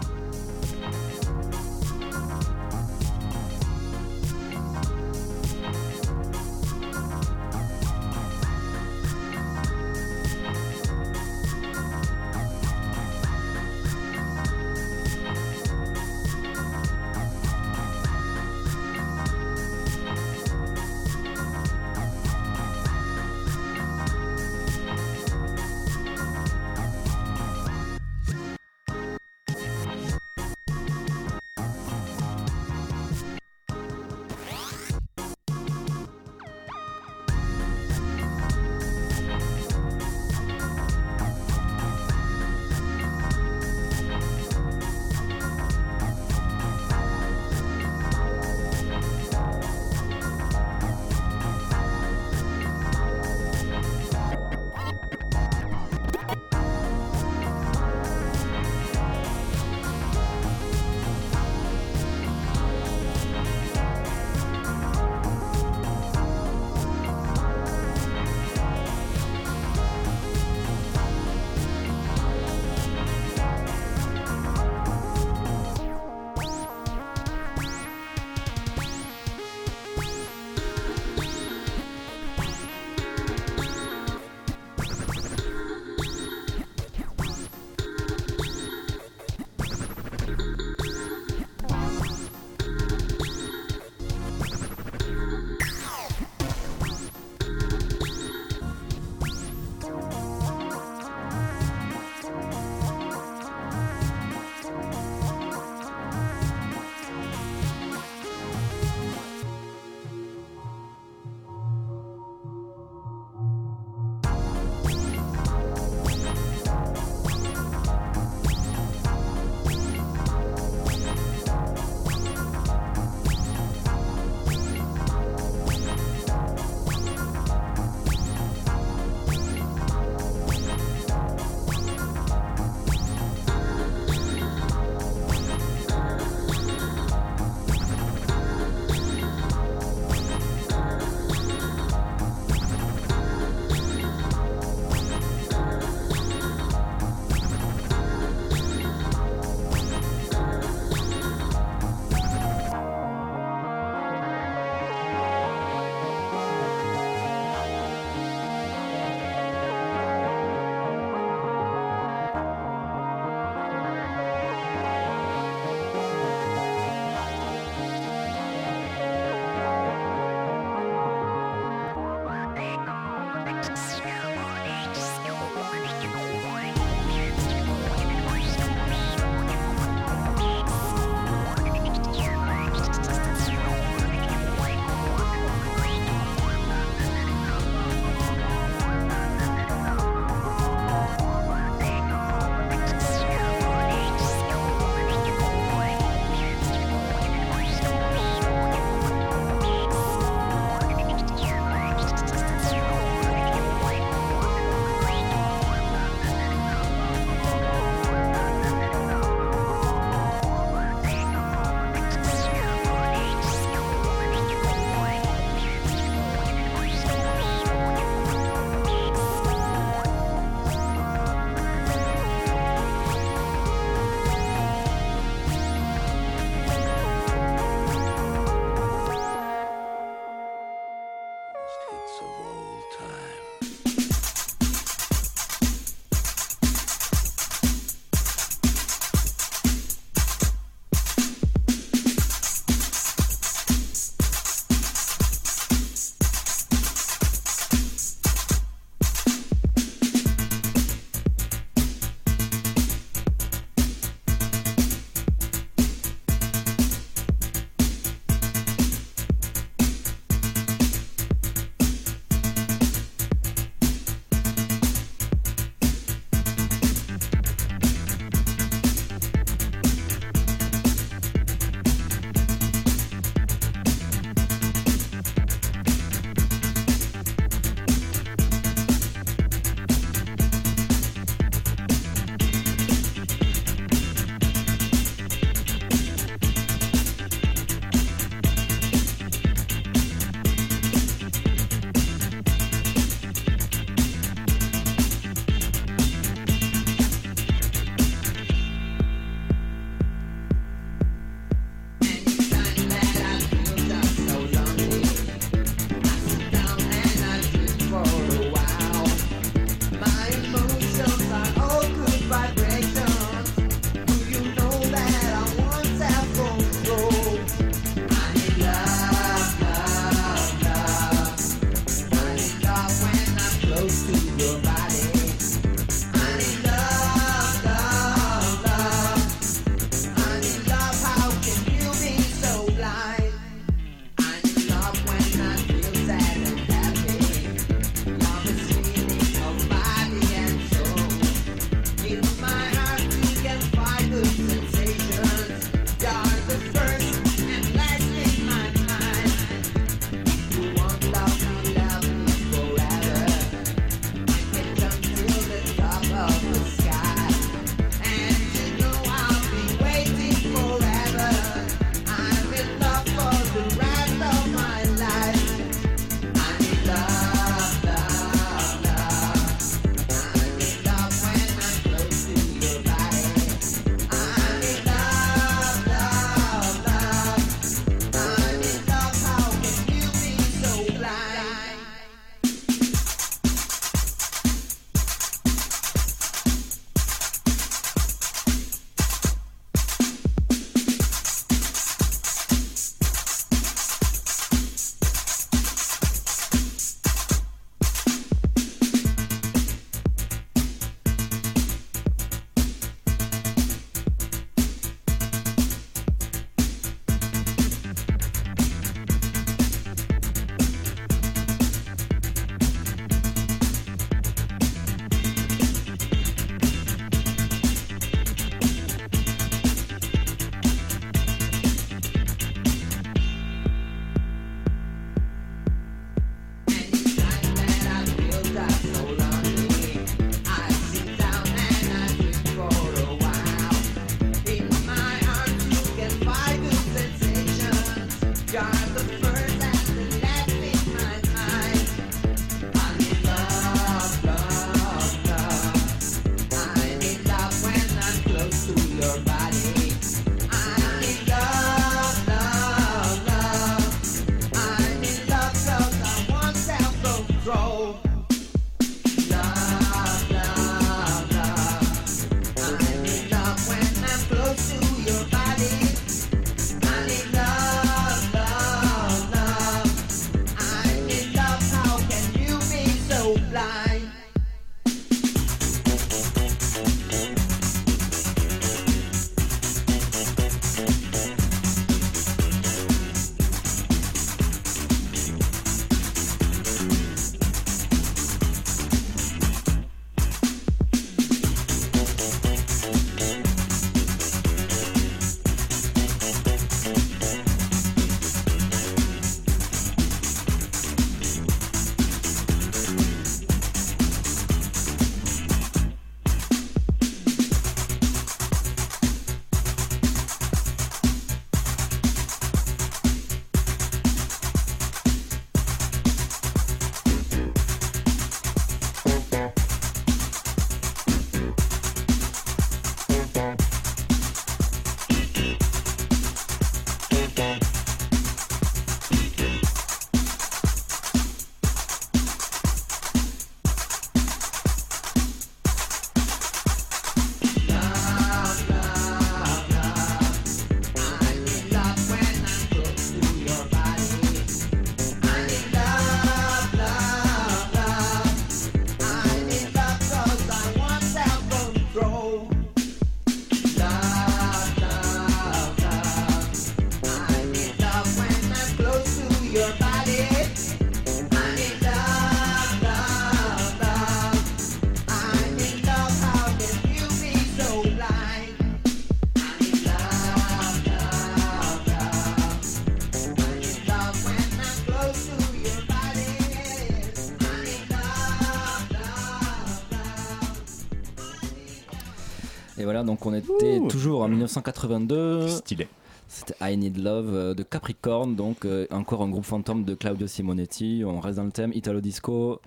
Voilà, 582.98 583.04
donc 583.06 583.26
on 583.26 583.34
était 583.34 583.80
Ouh. 583.80 583.88
toujours 583.88 584.22
en 584.22 584.28
1982. 584.28 585.48
Stylé. 585.48 585.88
C'était 586.28 586.56
I 586.62 586.76
Need 586.78 586.98
Love 586.98 587.30
euh, 587.34 587.54
de 587.54 587.64
Capricorn, 587.64 588.36
donc 588.36 588.66
euh, 588.66 588.86
encore 588.92 589.22
un 589.24 589.30
groupe 589.30 589.46
fantôme 589.46 589.86
de 589.86 589.94
Claudio 589.96 590.28
Simonetti. 590.28 591.04
On 591.06 591.20
reste 591.22 591.38
dans 591.38 591.46
le 591.46 591.52
thème 591.52 591.72
Italo 591.74 592.02
Disco 592.02 592.60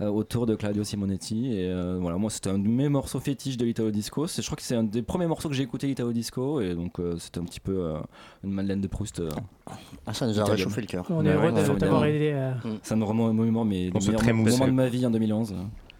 euh, 0.00 0.08
autour 0.08 0.46
de 0.46 0.54
Claudio 0.54 0.82
Simonetti. 0.82 1.52
Et 1.52 1.68
euh, 1.68 1.98
voilà, 2.00 2.16
moi 2.16 2.30
c'était 2.30 2.48
un 2.48 2.58
de 2.58 2.66
mes 2.68 2.88
morceaux 2.88 3.20
fétiches 3.20 3.58
de 3.58 3.66
l'Italo 3.66 3.90
Disco. 3.90 4.26
Je 4.28 4.40
crois 4.46 4.56
que 4.56 4.62
c'est 4.62 4.76
un 4.76 4.84
des 4.84 5.02
premiers 5.02 5.26
morceaux 5.26 5.50
que 5.50 5.54
j'ai 5.54 5.62
écouté 5.64 5.88
l'Italo 5.88 6.12
Disco. 6.12 6.62
Et 6.62 6.74
donc 6.74 6.98
euh, 7.00 7.16
c'était 7.18 7.40
un 7.40 7.44
petit 7.44 7.60
peu 7.60 7.72
euh, 7.84 7.98
une 8.44 8.52
Madeleine 8.52 8.80
de 8.80 8.86
Proust. 8.88 9.20
euh, 9.20 9.28
Ah, 10.06 10.14
ça 10.14 10.26
nous 10.26 10.40
a 10.40 10.44
réchauffé 10.44 10.80
le 10.80 10.86
cœur. 10.86 11.04
On 11.10 11.22
est 11.26 11.34
heureux 11.34 11.52
de 11.52 11.78
t'avoir 11.78 12.04
aidé 12.06 12.50
Ça 12.82 12.96
nous 12.96 13.04
remonte 13.04 13.30
au 13.30 13.32
mémoire 13.34 13.66
mes 13.66 13.90
meilleurs 13.90 14.24
moments 14.34 14.66
de 14.68 14.70
ma 14.72 14.88
vie 14.88 15.04
en 15.04 15.10
2011. 15.10 15.54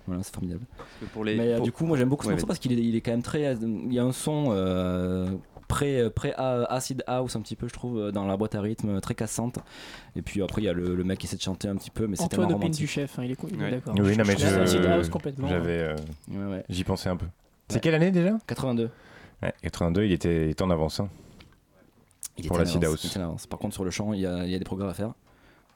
Voilà, 0.06 0.22
c'est 0.22 0.34
formidable. 0.34 0.64
que 1.00 1.06
pour 1.06 1.24
les- 1.24 1.36
Mais 1.36 1.52
euh, 1.52 1.56
pour- 1.56 1.64
du 1.64 1.72
coup, 1.72 1.86
moi 1.86 1.96
j'aime 1.96 2.08
beaucoup 2.08 2.24
ce 2.24 2.28
Ouais, 2.28 2.34
morceau 2.34 2.46
parce 2.46 2.58
qu'il 2.58 2.72
est, 2.72 2.82
il 2.82 2.96
est 2.96 3.00
quand 3.00 3.12
même 3.12 3.22
très. 3.22 3.54
Il 3.60 3.92
y 3.92 3.98
a 3.98 4.04
un 4.04 4.12
son 4.12 4.46
euh, 4.50 5.30
pré, 5.68 6.10
pré 6.10 6.32
acid 6.36 7.02
house 7.06 7.36
un 7.36 7.40
petit 7.40 7.54
peu, 7.56 7.68
je 7.68 7.72
trouve, 7.72 7.98
euh, 7.98 8.10
dans 8.10 8.26
la 8.26 8.36
boîte 8.36 8.54
à 8.56 8.60
rythme, 8.60 9.00
très 9.00 9.14
cassante. 9.14 9.58
Et 10.16 10.22
puis 10.22 10.42
après, 10.42 10.60
il 10.60 10.64
y 10.64 10.68
a 10.68 10.72
le, 10.72 10.94
le 10.96 11.04
mec 11.04 11.18
qui 11.18 11.26
essaie 11.26 11.36
de 11.36 11.42
chanter 11.42 11.68
un 11.68 11.76
petit 11.76 11.90
peu, 11.90 12.06
mais 12.06 12.16
c'est 12.16 12.28
tellement 12.28 12.48
romantique. 12.48 12.80
du 12.80 12.86
chef, 12.86 13.18
hein, 13.18 13.22
il 13.24 13.30
est, 13.30 13.36
co- 13.36 13.46
il 13.50 13.60
est 13.60 13.64
Ouais. 13.64 13.70
d'accord. 13.70 13.94
Oui, 13.96 14.16
non, 14.16 14.24
mais 14.26 14.36
Je 14.36 14.46
acid 14.46 14.84
house 14.84 15.08
complètement. 15.08 15.48
J'avais. 15.48 15.78
euh, 15.78 15.96
Ouais, 16.30 16.44
ouais. 16.56 16.64
J'y 16.68 16.84
pensais 16.84 17.08
un 17.08 17.16
peu. 17.16 17.26
C'est 17.68 17.76
Ouais. 17.76 17.80
quelle 17.80 17.94
année 17.94 18.10
déjà? 18.10 18.36
82. 18.46 18.90
Ouais, 19.42 19.52
82, 19.62 20.04
il 20.04 20.12
était, 20.12 20.46
il 20.46 20.50
était 20.50 20.62
en 20.62 20.70
avance. 20.70 21.00
hein. 21.00 21.08
Il 22.38 22.48
Pour 22.48 22.58
l'acid 22.58 22.82
house. 22.84 23.04
il 23.04 23.08
était 23.10 23.18
en 23.20 23.24
avance. 23.24 23.46
Par 23.46 23.58
contre, 23.58 23.74
sur 23.74 23.84
le 23.84 23.90
chant, 23.90 24.12
il 24.12 24.20
y 24.20 24.26
a, 24.26 24.44
il 24.44 24.50
y 24.50 24.54
a 24.54 24.58
des 24.58 24.64
progrès 24.64 24.88
à 24.88 24.94
faire. 24.94 25.12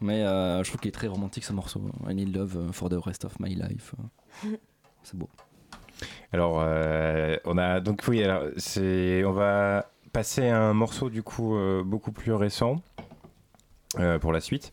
Mais 0.00 0.22
euh, 0.22 0.62
je 0.62 0.68
trouve 0.68 0.80
qu'il 0.80 0.88
est 0.88 0.92
très 0.92 1.06
romantique 1.08 1.44
ce 1.44 1.52
morceau. 1.52 1.80
I 2.08 2.14
need 2.14 2.34
love 2.36 2.56
uh, 2.68 2.72
for 2.72 2.88
the 2.88 2.98
rest 3.02 3.24
of 3.24 3.38
my 3.40 3.54
life. 3.54 3.94
C'est 5.02 5.16
beau. 5.16 5.28
Alors, 6.32 6.58
euh, 6.60 7.36
on 7.44 7.56
a 7.56 7.80
donc 7.80 8.02
oui, 8.08 8.22
alors 8.22 8.42
c'est, 8.58 9.24
on 9.24 9.32
va 9.32 9.86
passer 10.12 10.48
à 10.48 10.60
un 10.60 10.74
morceau 10.74 11.08
du 11.08 11.22
coup 11.22 11.56
euh, 11.56 11.82
beaucoup 11.84 12.12
plus 12.12 12.32
récent. 12.32 12.82
euh, 13.98 14.18
pour 14.18 14.32
la 14.32 14.40
suite, 14.40 14.72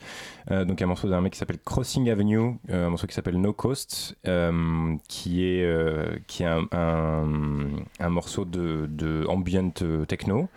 Euh, 0.51 0.65
donc 0.65 0.81
un 0.81 0.85
morceau 0.87 1.07
d'un 1.07 1.21
mec 1.21 1.31
qui 1.33 1.39
s'appelle 1.39 1.59
Crossing 1.63 2.09
Avenue, 2.09 2.57
euh, 2.71 2.87
un 2.87 2.89
morceau 2.89 3.07
qui 3.07 3.13
s'appelle 3.13 3.39
No 3.39 3.53
Coast, 3.53 4.17
euh, 4.27 4.95
qui 5.07 5.45
est 5.45 5.63
euh, 5.63 6.17
qui 6.27 6.43
est 6.43 6.47
un, 6.47 6.65
un, 6.73 7.69
un 7.99 8.09
morceau 8.09 8.43
de, 8.43 8.85
de 8.89 9.25
ambient 9.29 9.71
euh, 9.81 10.03
techno. 10.05 10.49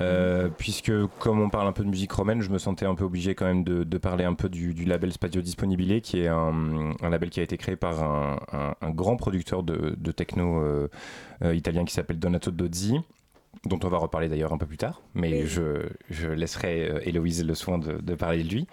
Euh, 0.00 0.48
puisque 0.48 0.92
comme 1.18 1.40
on 1.40 1.50
parle 1.50 1.68
un 1.68 1.72
peu 1.72 1.84
de 1.84 1.88
musique 1.88 2.12
romaine, 2.12 2.40
je 2.40 2.50
me 2.50 2.58
sentais 2.58 2.86
un 2.86 2.94
peu 2.94 3.04
obligé 3.04 3.34
quand 3.34 3.44
même 3.44 3.62
de, 3.62 3.98
parler 3.98 4.24
un 4.24 4.34
peu 4.34 4.48
du, 4.48 4.72
label 4.84 5.12
Spazio 5.12 5.42
Disponibile, 5.42 6.00
qui 6.00 6.20
est 6.20 6.28
un, 6.28 6.94
label 7.02 7.30
qui 7.30 7.40
a 7.40 7.42
été 7.42 7.58
créé 7.58 7.76
par 7.76 8.02
un, 8.02 8.90
grand 8.90 9.16
producteur 9.16 9.62
de, 9.62 9.94
de 9.96 10.12
techno 10.12 10.62
euh, 10.62 10.88
euh, 11.44 11.54
italien 11.54 11.84
qui 11.84 11.92
s'appelle 11.92 12.18
Donato 12.18 12.50
Dozzi, 12.50 13.00
dont 13.66 13.78
on 13.84 13.88
va 13.88 13.98
reparler 13.98 14.28
d'ailleurs 14.28 14.52
un 14.52 14.58
peu 14.58 14.66
plus 14.66 14.76
tard, 14.78 15.02
mais 15.14 15.46
je, 15.46 15.86
je 16.10 16.26
laisserai 16.28 16.88
euh, 16.90 17.00
Héloïse 17.04 17.44
le 17.44 17.54
soin 17.54 17.78
de, 17.78 17.92
de 17.92 18.14
parler 18.16 18.42
de 18.42 18.48
lui. 18.48 18.66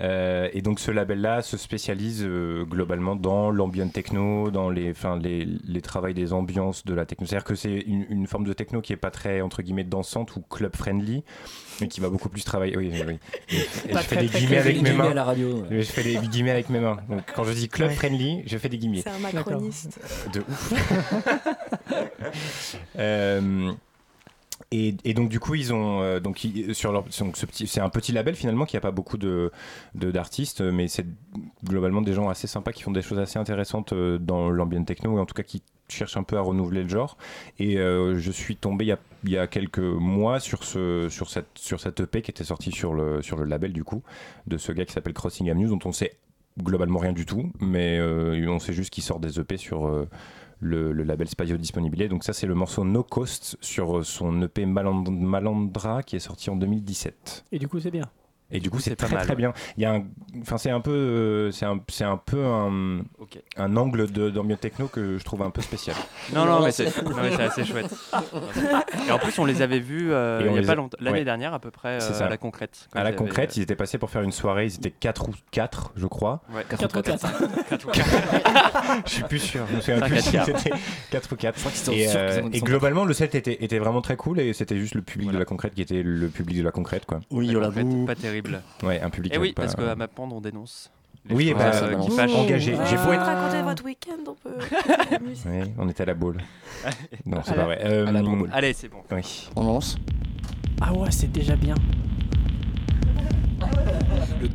Euh, 0.00 0.48
et 0.52 0.62
donc 0.62 0.78
ce 0.78 0.90
label-là 0.92 1.42
se 1.42 1.56
spécialise 1.56 2.22
euh, 2.24 2.64
globalement 2.64 3.16
dans 3.16 3.50
l'ambient 3.50 3.88
techno, 3.88 4.50
dans 4.52 4.70
les, 4.70 4.90
enfin, 4.92 5.18
les, 5.18 5.44
les 5.64 5.80
travails 5.80 6.14
des 6.14 6.32
ambiances 6.32 6.84
de 6.84 6.94
la 6.94 7.06
techno. 7.06 7.26
C'est-à-dire 7.26 7.44
que 7.44 7.56
c'est 7.56 7.74
une, 7.74 8.06
une 8.08 8.26
forme 8.28 8.44
de 8.44 8.52
techno 8.52 8.80
qui 8.82 8.92
est 8.92 8.96
pas 8.96 9.10
très, 9.10 9.40
entre 9.40 9.62
guillemets, 9.62 9.84
dansante 9.84 10.36
ou 10.36 10.42
club 10.42 10.76
friendly, 10.76 11.24
mais 11.80 11.88
qui 11.88 12.00
va 12.00 12.08
beaucoup 12.08 12.28
plus 12.28 12.44
travailler. 12.44 12.76
Oui, 12.76 12.90
oui, 12.92 13.02
oui. 13.04 13.18
Et, 13.48 13.56
je 13.58 13.62
fais 13.64 14.16
très, 14.16 14.16
des 14.18 14.26
guillemets 14.28 14.58
avec 14.58 14.76
Des 14.76 14.82
mes 14.82 14.88
guillemets 14.90 15.04
mains. 15.04 15.10
à 15.10 15.14
la 15.14 15.24
radio. 15.24 15.62
ouais. 15.62 15.80
Je 15.82 15.90
fais 15.90 16.04
des 16.04 16.16
guillemets 16.28 16.52
avec 16.52 16.68
mes 16.70 16.78
mains. 16.80 16.98
Donc 17.08 17.22
quand 17.34 17.42
je 17.44 17.52
dis 17.52 17.68
club 17.68 17.88
Ouais. 17.88 17.94
friendly, 17.96 18.42
je 18.46 18.58
fais 18.58 18.68
des 18.68 18.78
guillemets. 18.78 19.00
C'est 19.02 19.10
un 19.10 19.18
macroniste. 19.18 19.98
De 20.32 20.40
ouf. 20.40 20.72
Et, 24.72 24.92
donc 25.14 25.28
du 25.28 25.38
coup 25.38 25.54
ils 25.54 25.72
ont 25.72 26.00
euh, 26.00 26.18
donc 26.18 26.44
sur 26.72 26.90
leur 26.90 27.04
c'est 27.10 27.80
un 27.80 27.88
petit 27.88 28.12
label 28.12 28.34
finalement 28.34 28.64
qui 28.64 28.76
a 28.76 28.80
pas 28.80 28.90
beaucoup 28.90 29.18
de 29.18 29.52
d'artistes 29.94 30.60
mais 30.60 30.88
c'est 30.88 31.06
globalement 31.64 32.02
des 32.02 32.12
gens 32.12 32.28
assez 32.28 32.46
sympas 32.46 32.72
qui 32.72 32.82
font 32.82 32.90
des 32.90 33.02
choses 33.02 33.18
assez 33.18 33.38
intéressantes 33.38 33.92
euh, 33.92 34.18
dans 34.18 34.50
l'ambient 34.50 34.82
techno 34.84 35.18
et 35.18 35.20
en 35.20 35.26
tout 35.26 35.34
cas 35.34 35.42
qui 35.42 35.62
cherchent 35.88 36.16
un 36.16 36.24
peu 36.24 36.36
à 36.36 36.40
renouveler 36.40 36.82
le 36.82 36.88
genre. 36.88 37.16
Et 37.60 37.78
euh, 37.78 38.18
je 38.18 38.32
suis 38.32 38.56
tombé 38.56 38.86
il 38.86 38.88
y 38.88 38.92
a, 38.92 38.98
il 39.22 39.30
y 39.30 39.38
a 39.38 39.46
quelques 39.46 39.78
mois 39.78 40.40
sur 40.40 40.64
ce 40.64 41.08
sur 41.10 41.30
cette 41.30 41.46
sur 41.54 41.80
cette 41.80 42.00
EP 42.00 42.22
qui 42.22 42.30
était 42.30 42.44
sortie 42.44 42.72
sur 42.72 42.92
le 42.92 43.22
sur 43.22 43.36
le 43.36 43.44
label 43.44 43.72
du 43.72 43.84
coup 43.84 44.02
de 44.48 44.58
ce 44.58 44.72
gars 44.72 44.84
qui 44.84 44.92
s'appelle 44.92 45.14
Crossing 45.14 45.48
Avenue 45.48 45.68
dont 45.68 45.78
on 45.84 45.92
sait 45.92 46.16
globalement 46.60 46.98
rien 46.98 47.12
du 47.12 47.26
tout 47.26 47.52
mais 47.60 48.00
on 48.00 48.58
sait 48.58 48.72
juste 48.72 48.90
qu'il 48.90 49.04
sort 49.04 49.20
des 49.20 49.38
EP 49.38 49.58
sur 49.58 50.06
le, 50.60 50.92
label 50.92 51.28
Spazio 51.28 51.56
Disponibile. 51.56 52.08
Donc 52.08 52.24
ça 52.24 52.32
c'est 52.32 52.46
le 52.46 52.54
morceau 52.54 52.84
No 52.84 53.02
Cost 53.02 53.56
sur 53.60 54.04
son 54.04 54.42
EP 54.42 54.66
Maland- 54.66 55.10
Malandra 55.10 56.02
qui 56.02 56.16
est 56.16 56.20
sorti 56.20 56.50
en 56.50 56.56
2017. 56.56 57.44
Et 57.52 57.58
du 57.58 57.68
coup, 57.68 57.80
c'est 57.80 57.90
bien. 57.90 58.04
Et 58.50 58.60
du 58.60 58.70
coup 58.70 58.78
c'est 58.78 58.94
très 58.94 59.08
mal, 59.12 59.24
très 59.24 59.34
bien. 59.34 59.52
Il 59.76 59.82
y 59.82 59.86
a 59.86 59.92
un, 59.94 60.04
enfin 60.40 60.56
c'est 60.56 60.70
un 60.70 60.80
peu, 60.80 60.92
euh, 60.92 61.50
c'est 61.50 61.66
un, 61.66 61.80
c'est 61.88 62.04
un 62.04 62.16
peu 62.16 62.44
un, 62.44 63.00
Ok. 63.18 63.38
un 63.56 63.76
angle 63.76 64.10
de- 64.10 64.30
techno 64.54 64.86
que 64.88 65.18
je 65.18 65.24
trouve 65.24 65.42
un 65.42 65.50
peu 65.50 65.62
spécial. 65.62 65.96
Non, 66.34 66.44
non, 66.44 66.62
mais 66.64 66.70
c'est 66.72 66.84
non, 67.04 67.16
mais 67.22 67.30
c'est 67.36 67.42
assez 67.42 67.64
chouette. 67.64 67.92
Et 69.08 69.10
en 69.12 69.18
plus, 69.18 69.38
on 69.38 69.44
les 69.44 69.62
avait 69.62 69.80
vus 69.80 70.12
euh, 70.12 70.40
on 70.42 70.44
il 70.50 70.54
y 70.54 70.58
a 70.58 70.60
les 70.60 70.66
pas 70.66 70.72
a- 70.72 70.76
longtemps, 70.76 70.96
l'année 71.00 71.18
ouais. 71.18 71.24
dernière 71.24 71.54
à 71.54 71.58
peu 71.58 71.70
près, 71.70 72.00
C'est 72.00 72.20
euh, 72.22 72.26
à 72.26 72.28
la 72.28 72.36
concrète. 72.36 72.88
À 72.94 73.02
la 73.04 73.12
concrète, 73.12 73.56
ils 73.56 73.62
étaient 73.62 73.74
passés 73.76 73.98
pour 73.98 74.10
faire 74.10 74.22
une 74.22 74.32
soirée. 74.32 74.66
Ils 74.66 74.74
étaient 74.76 74.90
4 74.92 75.28
ou 75.28 75.32
4 75.50 75.92
je 75.96 76.06
crois. 76.06 76.42
Ouais, 76.54 76.64
4 76.68 76.84
ou 76.98 77.02
4. 77.02 77.26
Quatre 77.68 77.86
ou 77.86 77.90
quatre. 77.90 79.02
je 79.06 79.10
suis 79.10 79.22
plus 79.24 79.38
sûr. 79.40 79.66
Je 79.70 79.76
me 79.76 79.80
souviens 79.80 80.00
plus 80.00 80.16
à 80.18 80.20
si 80.22 80.32
quatre. 80.32 80.58
c'était 80.58 80.76
4 81.10 81.32
ou 81.32 81.36
4. 81.36 81.58
crois 81.58 81.70
qu'ils 81.72 81.80
sont 81.80 81.92
Et, 81.92 82.06
euh, 82.16 82.48
et 82.52 82.60
globalement, 82.60 83.04
le 83.04 83.12
set 83.14 83.34
était, 83.34 83.62
était 83.64 83.78
vraiment 83.78 84.00
très 84.02 84.16
cool 84.16 84.38
et 84.40 84.52
c'était 84.52 84.76
juste 84.78 84.94
le 84.94 85.02
public 85.02 85.26
Voilà. 85.26 85.38
de 85.38 85.40
la 85.40 85.46
concrète 85.46 85.74
qui 85.74 85.82
était 85.82 86.02
le 86.02 86.28
public 86.28 86.58
de 86.58 86.62
la 86.62 86.70
concrète, 86.70 87.06
quoi. 87.06 87.20
Oui, 87.30 87.48
La 87.48 87.66
concrète, 87.66 87.86
bou. 87.86 88.04
pas 88.06 88.14
terrible. 88.14 88.35
Ouais, 88.82 89.00
un 89.00 89.10
public. 89.10 89.34
Et 89.34 89.38
oui, 89.38 89.52
pas- 89.52 89.62
parce 89.62 89.74
qu'à 89.76 89.94
Mapand, 89.94 90.28
on 90.32 90.40
dénonce. 90.40 90.90
Oui, 91.28 91.52
bah, 91.54 91.72
euh, 91.74 91.96
qui 91.98 92.10
fâchent. 92.12 92.34
engagé. 92.34 92.76
J'ai 92.88 92.96
beau 92.96 93.12
être- 93.12 93.24
raconter 93.24 93.62
votre 93.62 93.84
week-end, 93.84 94.12
on 94.28 94.34
peut. 94.34 94.56
Oui, 95.22 95.72
on 95.78 95.88
était 95.88 96.02
à 96.04 96.06
la 96.06 96.14
boule. 96.14 96.38
Non, 97.26 97.40
c'est 97.44 97.54
pas 97.54 97.64
vrai. 97.64 97.80
Euh, 97.84 98.06
à 98.06 98.12
la 98.12 98.22
boule. 98.22 98.48
Allez, 98.52 98.72
c'est 98.72 98.88
bon. 98.88 98.98
oui. 99.10 99.48
On 99.56 99.64
lance 99.64 99.96
Ah 100.80 100.92
ouais, 100.92 101.10
c'est 101.10 101.32
déjà 101.32 101.56
bien. 101.56 101.74
Désolé. 103.58 104.50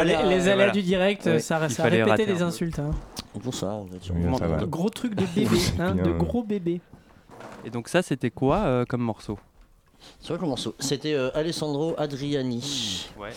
Fallait- 0.00 0.28
les, 0.28 0.48
euh, 0.48 0.52
aléas 0.52 0.54
voilà. 0.56 0.70
du 0.72 0.82
direct, 0.82 1.22
Oui. 1.26 1.40
ça, 1.40 1.68
ça 1.68 1.82
fallait 1.82 2.02
répétait 2.02 2.10
rater 2.22 2.26
des 2.26 2.42
insultes. 2.42 2.78
hein. 2.78 2.90
Pour 3.42 3.54
ça, 3.54 3.68
on 3.68 3.84
va 3.84 3.96
dire. 3.98 4.12
Oui, 4.14 4.38
ça 4.38 4.46
va. 4.48 4.56
De 4.58 4.66
gros 4.66 4.90
trucs 4.90 5.14
de 5.14 5.24
bébé, 5.34 5.56
hein, 5.78 5.94
de 5.94 6.10
gros 6.10 6.42
bébés. 6.42 6.80
Et 7.64 7.70
donc 7.70 7.88
ça, 7.88 8.02
c'était 8.02 8.30
quoi 8.30 8.58
euh, 8.58 8.84
comme 8.84 9.02
morceau? 9.02 9.38
C'est 10.20 10.28
quoi 10.28 10.38
comme 10.38 10.48
morceau 10.48 10.74
C'était 10.78 11.14
euh, 11.14 11.30
Alessandro 11.34 11.94
Adriani. 11.98 13.06
Ouais. 13.18 13.30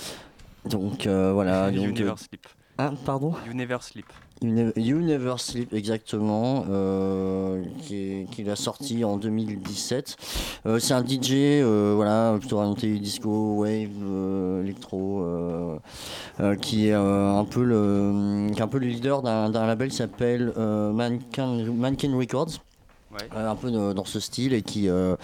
Donc 0.66 1.06
euh, 1.08 1.32
voilà. 1.34 1.70
You 1.70 1.84
donc, 1.88 2.00
Never 2.00 2.10
euh, 2.12 2.16
Sleep. 2.16 2.48
Ah, 2.78 2.92
pardon? 3.06 3.34
You 3.46 3.54
Never 3.54 3.78
Sleep. 3.82 4.08
You 4.44 4.98
Never, 5.00 5.36
Sleep, 5.38 5.74
exactement, 5.74 6.66
euh, 6.70 7.64
qui 7.82 8.26
a 8.50 8.56
sorti 8.56 9.04
en 9.06 9.16
2017. 9.18 10.18
Euh, 10.66 10.80
c'est 10.80 10.94
un 10.94 11.04
DJ, 11.04 11.32
euh, 11.34 11.94
voilà, 11.96 12.36
plutôt 12.40 12.58
orienté 12.58 13.00
disco, 13.00 13.56
wave, 13.60 13.88
euh, 14.04 14.64
électro, 14.64 15.24
qui 16.62 16.88
est 16.88 16.94
un 16.94 17.46
peu 17.50 17.64
le, 17.64 18.50
qui 18.52 18.60
est 18.60 18.64
un 18.64 18.68
peu 18.68 18.80
le 18.80 18.88
leader 18.88 19.22
d'un 19.22 19.50
d'un 19.50 19.66
label 19.66 19.90
qui 19.90 19.96
s'appelle 19.98 20.52
Mannequin, 20.58 21.64
Mannequin 21.72 22.16
Records. 22.18 22.60
Euh, 23.36 23.52
un 23.52 23.56
peu 23.56 23.70
de- 23.70 23.94
dans 23.94 24.06
ce 24.06 24.20
style 24.20 24.54
et 24.54 24.64
qui 24.64 24.90
euh, 24.90 25.16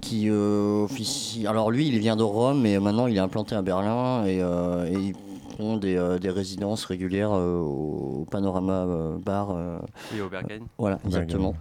qui 0.00 0.28
euh, 0.30 0.84
officie 0.84 1.44
alors 1.48 1.72
lui 1.72 1.88
il 1.88 1.98
vient 1.98 2.14
de 2.14 2.22
Rome 2.22 2.60
mais 2.60 2.78
maintenant 2.78 3.08
il 3.08 3.16
est 3.16 3.20
implanté 3.20 3.56
à 3.56 3.62
Berlin 3.62 4.24
et, 4.26 4.36
et 4.36 4.94
il 4.96 5.14
des, 5.80 5.96
euh, 5.96 6.18
des 6.18 6.30
résidences 6.30 6.84
régulières 6.84 7.32
euh, 7.32 7.58
au 7.58 8.26
Panorama 8.30 8.84
euh, 8.86 9.16
Bar 9.18 9.50
euh, 9.50 9.78
Et 10.16 10.20
au 10.20 10.28
Berghain. 10.28 10.60
voilà 10.78 10.98
exactement 11.04 11.54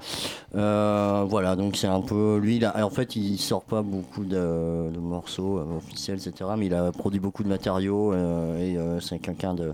Euh, 0.56 1.24
voilà 1.30 1.56
donc 1.56 1.78
c'est 1.78 1.88
un 1.88 2.02
peu 2.02 2.38
lui 2.38 2.58
il 2.58 2.66
a- 2.66 2.86
en 2.86 2.90
fait 2.90 3.16
il 3.16 3.38
sort 3.38 3.64
pas 3.64 3.82
beaucoup 3.82 4.26
de, 4.26 4.90
de 4.94 5.00
morceaux 5.00 5.60
euh, 5.60 5.78
officiels 5.78 6.18
etc 6.18 6.50
mais 6.58 6.66
il 6.66 6.74
a 6.74 6.92
produit 6.92 7.20
beaucoup 7.22 7.44
de 7.44 7.48
matériaux 7.50 8.12
euh, 8.14 8.58
et 8.60 8.78
euh, 8.78 9.00
c'est 9.00 9.20
quelqu'un 9.20 9.54
de 9.54 9.74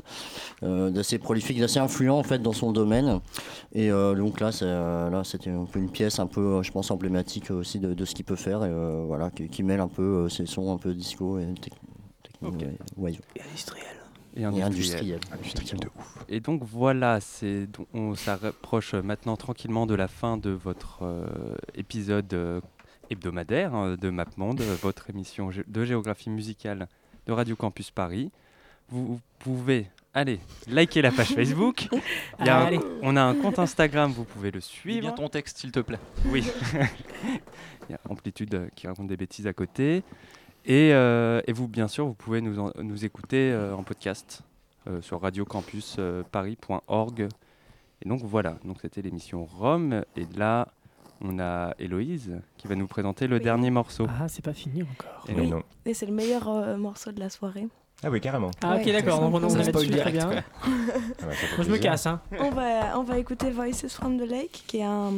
d'assez 0.61 1.17
prolifique 1.19 1.59
d'assez 1.59 1.79
influent 1.79 2.17
en 2.17 2.23
fait 2.23 2.39
dans 2.41 2.53
son 2.53 2.71
domaine 2.71 3.19
et 3.73 3.89
euh, 3.91 4.15
donc 4.15 4.39
là 4.39 4.51
c'est 4.51 4.65
là 4.65 5.21
c'était 5.23 5.49
un 5.51 5.65
peu 5.65 5.79
une 5.79 5.89
pièce 5.89 6.19
un 6.19 6.27
peu 6.27 6.61
je 6.63 6.71
pense 6.71 6.91
emblématique 6.91 7.51
aussi 7.51 7.79
de, 7.79 7.93
de 7.93 8.05
ce 8.05 8.13
qu'il 8.15 8.25
peut 8.25 8.35
faire 8.35 8.63
et 8.63 8.69
euh, 8.71 9.03
voilà 9.07 9.29
qui, 9.31 9.47
qui 9.49 9.63
mêle 9.63 9.79
un 9.79 9.87
peu 9.87 10.29
ses 10.29 10.45
sons 10.45 10.73
un 10.73 10.77
peu 10.77 10.93
disco 10.93 11.39
et 11.39 11.45
tec- 11.61 11.73
techno 12.23 12.49
et. 13.07 13.11
Et 13.35 13.41
industriel. 13.41 13.96
Et 14.37 14.43
industriel. 14.45 15.19
industriel. 15.31 15.79
Et 16.29 16.39
donc 16.39 16.63
voilà, 16.63 17.19
c'est 17.19 17.67
on 17.93 18.15
s'approche 18.15 18.93
maintenant 18.93 19.35
tranquillement 19.35 19.85
de 19.85 19.95
la 19.95 20.07
fin 20.07 20.37
de 20.37 20.51
votre 20.51 20.99
euh, 21.03 21.55
épisode 21.75 22.33
euh, 22.33 22.61
hebdomadaire 23.09 23.73
hein, 23.73 23.95
de 23.99 24.09
MapMonde, 24.09 24.61
euh, 24.61 24.75
votre 24.81 25.09
émission 25.09 25.49
de 25.67 25.85
géographie 25.85 26.29
musicale 26.29 26.87
de 27.25 27.31
Radio 27.31 27.55
Campus 27.55 27.91
Paris. 27.91 28.31
Vous, 28.89 29.05
vous 29.07 29.19
pouvez 29.39 29.87
aller 30.13 30.39
liker 30.67 31.01
la 31.01 31.11
page 31.11 31.27
Facebook. 31.33 31.87
Il 32.39 32.45
y 32.45 32.49
a 32.49 32.59
un- 32.59 32.65
Allez. 32.65 32.79
on 33.01 33.15
a 33.17 33.21
un 33.21 33.35
compte 33.35 33.59
Instagram, 33.59 34.11
vous 34.11 34.23
pouvez 34.23 34.51
le 34.51 34.61
suivre. 34.61 35.01
bien 35.01 35.11
ton 35.11 35.29
texte, 35.29 35.57
s'il 35.57 35.71
te 35.71 35.79
plaît. 35.79 35.99
Oui. 36.27 36.43
Il 37.89 37.91
y 37.91 37.95
a 37.95 37.99
Amplitude 38.09 38.53
euh, 38.55 38.67
qui 38.75 38.87
raconte 38.87 39.07
des 39.07 39.17
bêtises 39.17 39.47
à 39.47 39.53
côté. 39.53 40.03
Et, 40.67 40.91
euh, 40.93 41.41
et 41.47 41.53
vous, 41.53 41.67
bien 41.67 41.87
sûr, 41.87 42.05
vous 42.05 42.13
pouvez 42.13 42.41
nous, 42.41 42.59
en- 42.59 42.71
nous 42.81 43.05
écouter 43.05 43.51
euh, 43.51 43.73
en 43.75 43.83
podcast 43.83 44.41
euh, 44.87 45.01
sur 45.01 45.21
radiocampusparis.org. 45.21 47.27
Et 48.05 48.09
donc 48.09 48.21
voilà, 48.23 48.57
donc 48.63 48.77
c'était 48.81 49.01
l'émission 49.01 49.45
Rome. 49.45 50.03
Et 50.15 50.25
là, 50.35 50.67
on 51.21 51.39
a 51.39 51.73
Héloïse 51.79 52.39
qui 52.57 52.67
va 52.67 52.75
nous 52.75 52.87
présenter 52.87 53.27
le 53.27 53.37
Oui. 53.37 53.43
dernier 53.43 53.71
morceau. 53.71 54.05
Ah, 54.19 54.27
c'est 54.27 54.43
pas 54.43 54.53
fini 54.53 54.83
encore. 54.83 55.25
Et 55.29 55.33
Oui. 55.33 55.49
non. 55.49 55.63
Et 55.85 55.93
c'est 55.93 56.05
le 56.05 56.13
meilleur 56.13 56.47
euh, 56.49 56.77
morceau 56.77 57.11
de 57.11 57.19
la 57.19 57.29
soirée. 57.29 57.67
Ah 58.03 58.11
oui, 58.11 58.21
carrément. 58.21 58.51
Ah, 58.61 58.75
ok, 58.75 58.85
Ouais, 58.85 58.91
d'accord. 58.91 59.21
on 59.23 59.31
simplement. 59.31 59.49
est 59.61 59.65
là-dessus, 59.71 59.89
très 59.89 60.11
bien. 60.11 60.29
Ah 60.31 60.43
bah, 61.25 61.31
je 61.63 61.69
me 61.71 61.77
casse. 61.77 62.05
Hein. 62.05 62.21
on, 62.39 62.51
va, 62.51 62.99
on 62.99 63.03
va 63.03 63.17
écouter 63.17 63.49
Voices 63.49 63.87
from 63.89 64.19
the 64.19 64.29
Lake, 64.29 64.63
qui 64.67 64.77
est 64.77 64.83
un, 64.83 65.11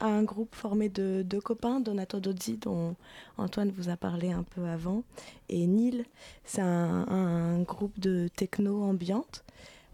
un 0.00 0.22
groupe 0.22 0.54
formé 0.54 0.88
de 0.88 1.22
deux 1.22 1.40
copains, 1.40 1.80
Donato 1.80 2.20
Dozzi, 2.20 2.58
dont 2.58 2.96
Antoine 3.38 3.70
vous 3.70 3.88
a 3.88 3.96
parlé 3.96 4.32
un 4.32 4.42
peu 4.42 4.66
avant, 4.66 5.02
et 5.48 5.66
Neil. 5.66 6.04
C'est 6.44 6.62
un, 6.62 7.06
un 7.08 7.62
groupe 7.62 7.98
de 7.98 8.28
techno 8.34 8.82
ambiante. 8.82 9.44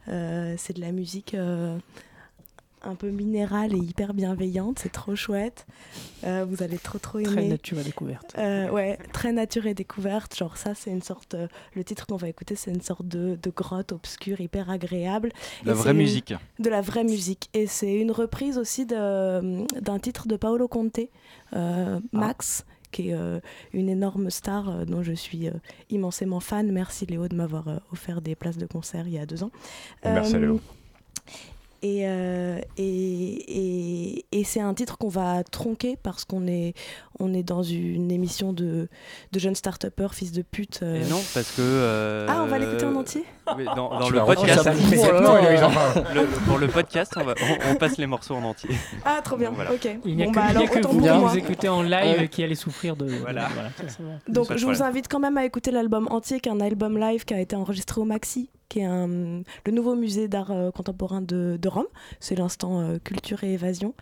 Euh, 0.09 0.55
c'est 0.59 0.72
de 0.74 0.80
la 0.80 0.90
musique 0.92 1.34
euh, 1.34 1.78
un 2.84 2.94
peu 2.94 3.10
minérale 3.10 3.74
et 3.74 3.78
hyper 3.78 4.14
bienveillante. 4.14 4.78
C'est 4.78 4.92
trop 4.92 5.14
chouette. 5.16 5.66
Euh, 6.24 6.44
vous 6.48 6.62
allez 6.62 6.78
trop 6.78 6.98
trop 6.98 7.18
aimer. 7.18 7.28
Très 7.32 7.48
nature 7.48 7.78
et 7.78 7.84
découverte. 7.84 8.34
Euh, 8.38 8.68
ouais, 8.70 8.98
très 9.12 9.32
nature 9.32 9.66
et 9.66 9.74
découverte. 9.74 10.36
Genre 10.36 10.56
ça, 10.56 10.74
c'est 10.74 10.90
une 10.90 11.02
sorte. 11.02 11.34
euh, 11.34 11.48
le 11.74 11.84
titre 11.84 12.06
qu'on 12.06 12.16
va 12.16 12.28
écouter, 12.28 12.54
c'est 12.56 12.70
une 12.70 12.80
sorte 12.82 13.06
de, 13.06 13.38
de 13.42 13.50
grotte 13.50 13.92
obscure, 13.92 14.40
hyper 14.40 14.70
agréable. 14.70 15.30
De 15.62 15.68
la 15.68 15.72
Et 15.72 15.76
vraie 15.76 15.94
musique. 15.94 16.34
De 16.58 16.70
la 16.70 16.80
vraie 16.80 17.04
musique. 17.04 17.48
Et 17.54 17.66
c'est 17.66 17.94
une 17.94 18.10
reprise 18.10 18.58
aussi 18.58 18.86
de- 18.86 19.64
d'un 19.80 19.98
titre 19.98 20.26
de 20.28 20.36
Paolo 20.36 20.68
Conte, 20.68 21.00
euh, 21.54 22.00
Max. 22.12 22.64
qui 22.90 23.08
est 23.08 23.14
euh, 23.14 23.40
une 23.72 23.88
énorme 23.88 24.28
star 24.28 24.68
euh, 24.68 24.84
dont 24.84 25.02
je 25.02 25.12
suis 25.14 25.48
euh, 25.48 25.52
immensément 25.88 26.40
fan. 26.40 26.70
Merci 26.72 27.06
Léo 27.06 27.26
de 27.26 27.34
m'avoir 27.34 27.68
euh, 27.68 27.76
offert 27.90 28.20
des 28.20 28.34
places 28.34 28.58
de 28.58 28.66
concert 28.66 29.06
il 29.08 29.14
y 29.14 29.18
a 29.18 29.24
deux 29.24 29.42
ans. 29.42 29.50
Merci, 30.04 30.34
Euh, 30.34 30.38
Léo. 30.40 30.60
Et, 31.82 32.06
euh, 32.06 32.58
et, 32.76 34.14
et, 34.16 34.26
et 34.32 34.44
c'est 34.44 34.60
un 34.60 34.72
titre 34.74 34.98
qu'on 34.98 35.08
va 35.08 35.42
tronquer 35.44 35.96
parce 36.02 36.24
qu'on 36.24 36.46
est, 36.46 36.74
on 37.18 37.34
est 37.34 37.42
dans 37.42 37.62
une 37.62 38.10
émission 38.12 38.52
de, 38.52 38.88
de 39.32 39.38
jeunes 39.38 39.54
start-upers, 39.54 40.14
fils 40.14 40.32
de 40.32 40.42
pute. 40.42 40.80
euh. 40.82 41.04
Et 41.04 41.08
non, 41.10 41.20
parce 41.34 41.50
que. 41.56 41.60
euh, 41.62 42.26
Ah, 42.28 42.42
on 42.44 42.46
va 42.46 42.58
l'écouter 42.58 42.84
en 42.86 42.94
entier? 42.96 43.24
Oui, 43.57 43.64
dans, 43.76 44.11
le 44.11 44.24
podcast. 44.24 44.68
pour 46.46 46.59
le 46.59 46.68
podcast, 46.68 47.12
on, 47.16 47.24
va- 47.24 47.34
on- 47.40 47.72
on 47.72 47.74
passe 47.76 47.98
les 47.98 48.07
morceaux 48.07 48.34
en 48.34 48.42
entier. 48.44 48.70
Ah, 49.05 49.20
trop 49.22 49.36
bien, 49.36 49.50
Voilà. 49.50 49.72
ok. 49.72 49.88
Il 50.05 50.16
n'y 50.16 50.22
a 50.22 50.26
Bon, 50.26 50.32
que, 50.32 50.36
bah, 50.36 50.42
il 50.50 50.55
y 50.55 50.57
a 50.57 50.59
alors, 50.61 50.70
que 50.70 50.78
autant 50.78 50.88
vous 50.92 51.00
qui 51.00 51.09
nous 51.09 51.36
écoutez 51.38 51.68
en 51.68 51.82
live 51.82 52.20
Ouais. 52.20 52.28
qui 52.28 52.42
allez 52.44 52.55
souffrir 52.55 52.96
de. 52.96 53.07
de- 53.07 53.11
Voilà. 53.16 53.48
va. 53.48 54.05
Donc 54.28 54.57
je 54.57 54.64
vous 54.66 54.82
invite 54.82 55.09
quand 55.09 55.20
même 55.20 55.36
à 55.38 55.44
écouter 55.44 55.70
l'album 55.70 56.09
entier, 56.11 56.40
qui 56.40 56.48
est 56.48 56.53
un 56.53 56.61
album 56.61 56.98
live 56.98 57.24
qui 57.24 57.34
a 57.34 57.40
été 57.40 57.57
enregistré 57.57 58.00
au 58.00 58.05
Maxi, 58.05 58.50
qui 58.68 58.80
est 58.80 58.84
un, 58.84 59.09
le 59.09 59.72
nouveau 59.72 59.94
musée 59.94 60.28
d'art 60.28 60.50
euh, 60.50 60.70
contemporain 60.70 61.20
de, 61.20 61.59
de 61.61 61.68
Rome. 61.68 61.86
C'est 62.20 62.36
l'instant 62.36 62.80
euh, 62.80 62.98
culture 63.03 63.42
et 63.44 63.53
évasion. 63.55 63.94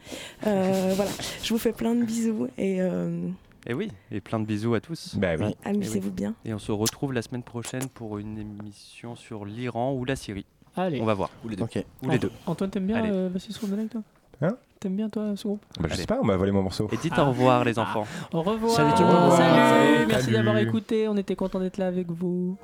Euh, 0.47 0.93
voilà, 0.97 1.11
je 1.43 1.53
vous 1.53 1.59
fais 1.59 1.73
plein 1.73 1.95
de 1.95 2.05
bisous 2.05 2.49
et 2.59 2.81
euh, 2.81 3.29
Et 3.67 3.75
oui, 3.75 3.91
et 4.11 4.21
plein 4.21 4.41
de 4.41 4.47
bisous 4.47 4.75
à 4.75 4.81
tous. 4.81 5.17
Bah 5.17 5.35
oui. 5.39 5.55
amusez-vous 5.65 6.09
oui. 6.09 6.15
bien. 6.15 6.35
Et 6.45 6.55
on 6.55 6.59
se 6.59 6.73
retrouve 6.73 7.13
la 7.13 7.23
semaine 7.23 7.43
prochaine 7.43 7.89
pour 7.89 8.19
une 8.19 8.39
émission 8.39 9.17
sur 9.17 9.45
l'Iran 9.45 9.93
ou 9.95 10.05
la 10.05 10.17
Syrie. 10.17 10.47
Allez. 10.77 11.01
On 11.01 11.05
va 11.05 11.15
voir. 11.15 11.31
Ou 11.45 11.49
les 11.49 11.57
deux. 11.57 11.65
Ok. 11.65 11.85
Ou 12.03 12.11
les 12.11 12.19
deux. 12.19 12.33
Antoine, 12.47 12.71
t'aimes 12.71 12.87
bien 12.87 13.05
euh, 13.05 13.29
Vassis 13.33 13.53
toi? 13.59 14.03
Hein? 14.43 14.57
T'aimes 14.79 14.97
bien, 14.97 15.11
toi, 15.11 15.35
ce 15.37 15.47
groupe? 15.47 15.63
Bah, 15.79 15.89
je 15.91 15.95
sais 15.97 16.07
pas, 16.07 16.19
on 16.23 16.25
m'a 16.25 16.37
volé 16.37 16.53
mon 16.53 16.63
morceau. 16.63 16.89
Et 16.91 16.97
dites 16.97 17.13
Ah. 17.17 17.25
au 17.25 17.29
revoir, 17.29 17.65
les 17.65 17.79
enfants. 17.79 18.07
Au 18.33 18.41
revoir. 18.41 18.73
Salut 18.73 18.95
tout 18.95 19.03
le 19.03 19.09
monde. 19.09 19.33
Salut. 19.33 19.95
Salut. 19.97 20.07
Merci 20.09 20.31
d'avoir 20.31 20.57
écouté. 20.57 21.07
On 21.09 21.17
était 21.19 21.37
content 21.37 21.61
d'être 21.61 21.77
là 21.77 21.89
avec 21.89 22.11
vous. 22.11 22.57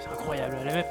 C'est 0.00 0.08
incroyable. 0.10 0.56
La 0.64 0.74
meuf. 0.74 0.86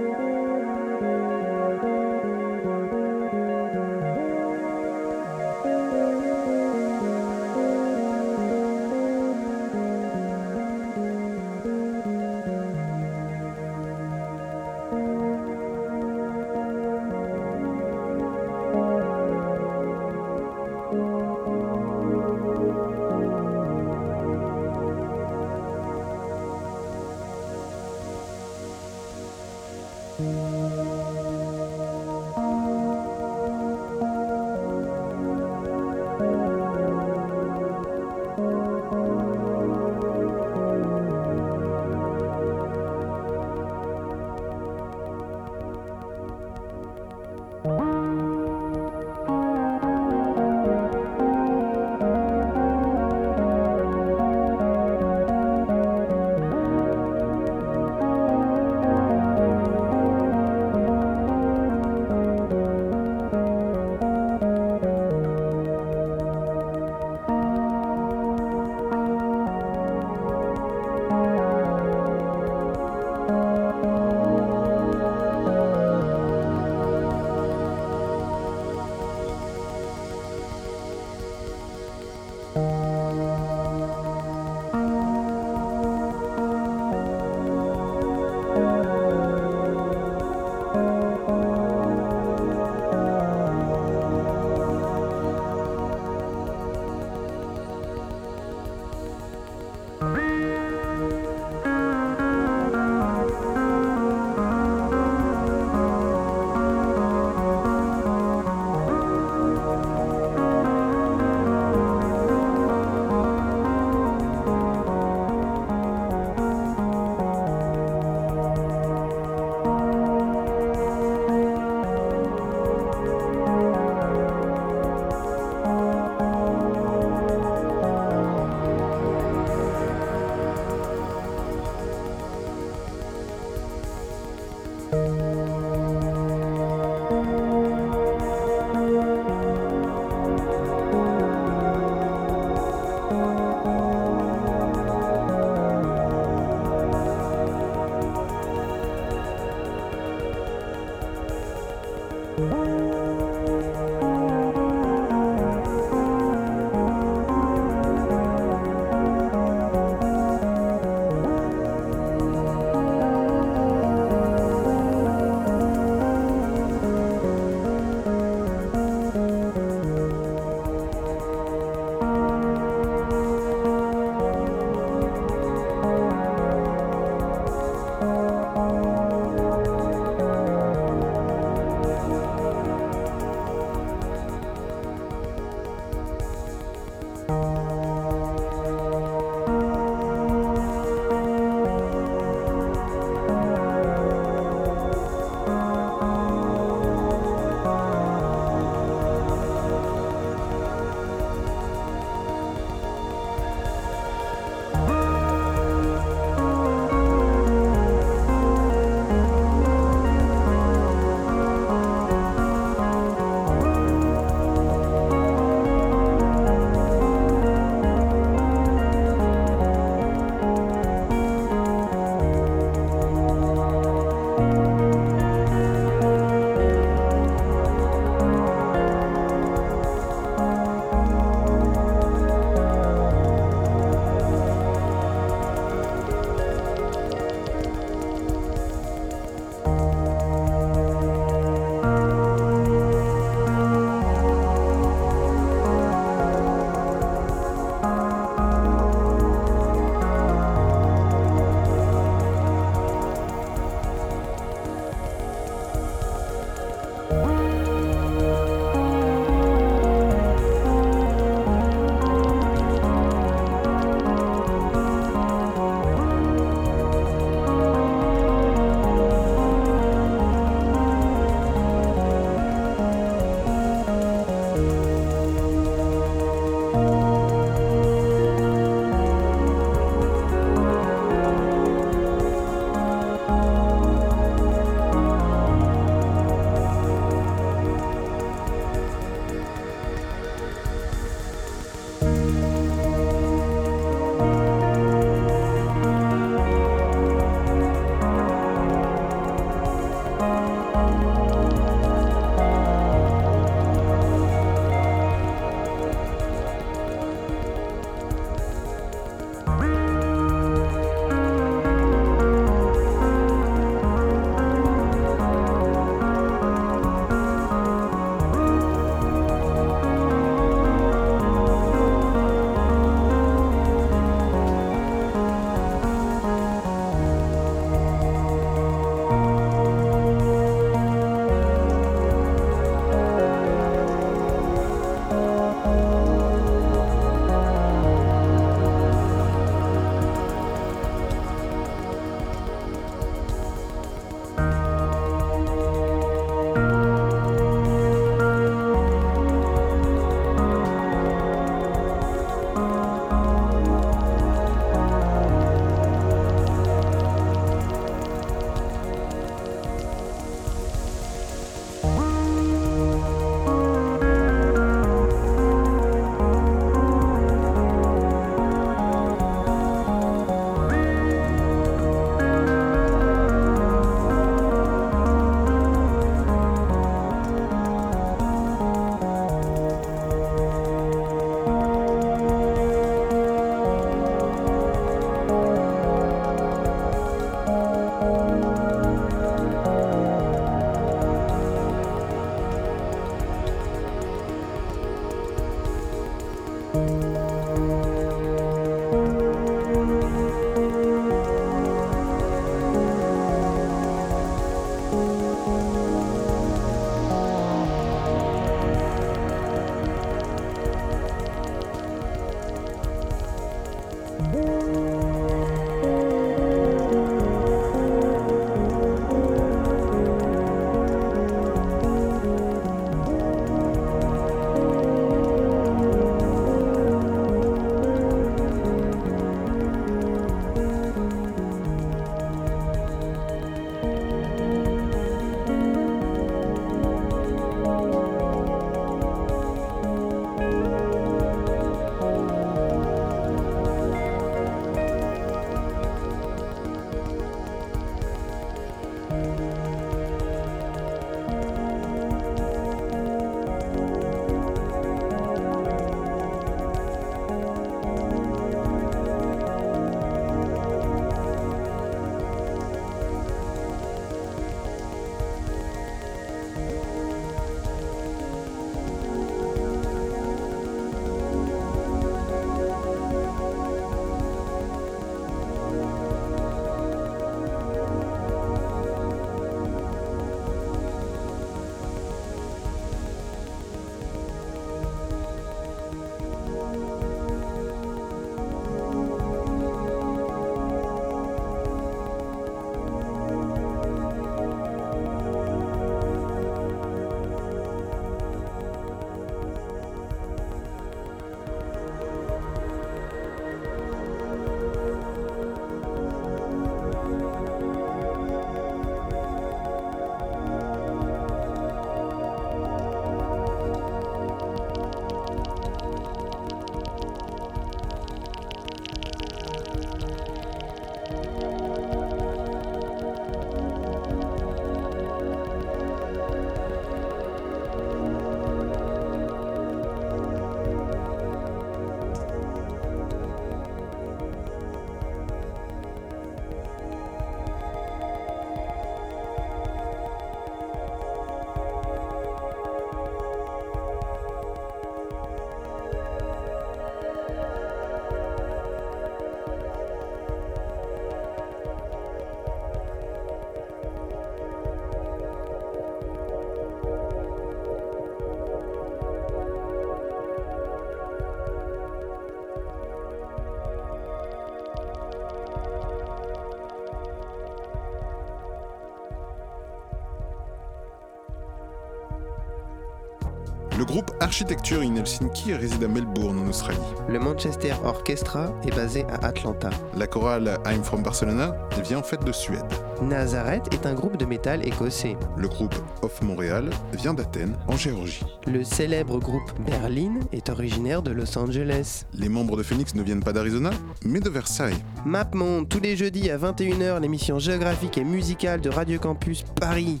Groupe 573.90 574.12
Architecture 574.20 574.82
in 574.82 574.94
Helsinki 574.94 575.52
réside 575.52 575.82
à 575.82 575.88
Melbourne, 575.88 576.38
en 576.38 576.48
Australie. 576.48 576.78
Le 577.08 577.18
Manchester 577.18 577.74
Orchestra 577.84 578.54
est 578.64 578.72
basé 578.76 579.04
à 579.10 579.26
Atlanta. 579.26 579.70
La 579.96 580.06
chorale 580.06 580.60
I'm 580.64 580.84
from 580.84 581.02
Barcelona 581.02 581.56
vient 581.82 581.98
en 581.98 582.02
fait 582.04 582.24
de 582.24 582.30
Suède. 582.30 582.62
Nazareth 583.02 583.64
est 583.74 583.86
un 583.86 583.94
groupe 583.94 584.16
de 584.16 584.24
métal 584.24 584.64
écossais. 584.64 585.16
Le 585.36 585.48
groupe 585.48 585.74
Off 586.02 586.22
Montréal 586.22 586.70
vient 586.92 587.14
d'Athènes, 587.14 587.56
en 587.66 587.76
Géorgie. 587.76 588.22
Le 588.46 588.62
célèbre 588.62 589.18
groupe 589.18 589.50
Berlin 589.66 590.20
est 590.32 590.50
originaire 590.50 591.02
de 591.02 591.10
Los 591.10 591.36
Angeles. 591.36 592.04
Les 592.14 592.28
membres 592.28 592.56
de 592.56 592.62
Phoenix 592.62 592.94
ne 592.94 593.02
viennent 593.02 593.24
pas 593.24 593.32
d'Arizona, 593.32 593.70
mais 594.04 594.20
de 594.20 594.30
Versailles. 594.30 594.78
MapMonde, 595.04 595.68
tous 595.68 595.80
les 595.80 595.96
jeudis 595.96 596.30
à 596.30 596.38
21h, 596.38 597.00
l'émission 597.00 597.40
géographique 597.40 597.98
et 597.98 598.04
musicale 598.04 598.60
de 598.60 598.70
Radio 598.70 599.00
Campus 599.00 599.42
Paris. 599.60 600.00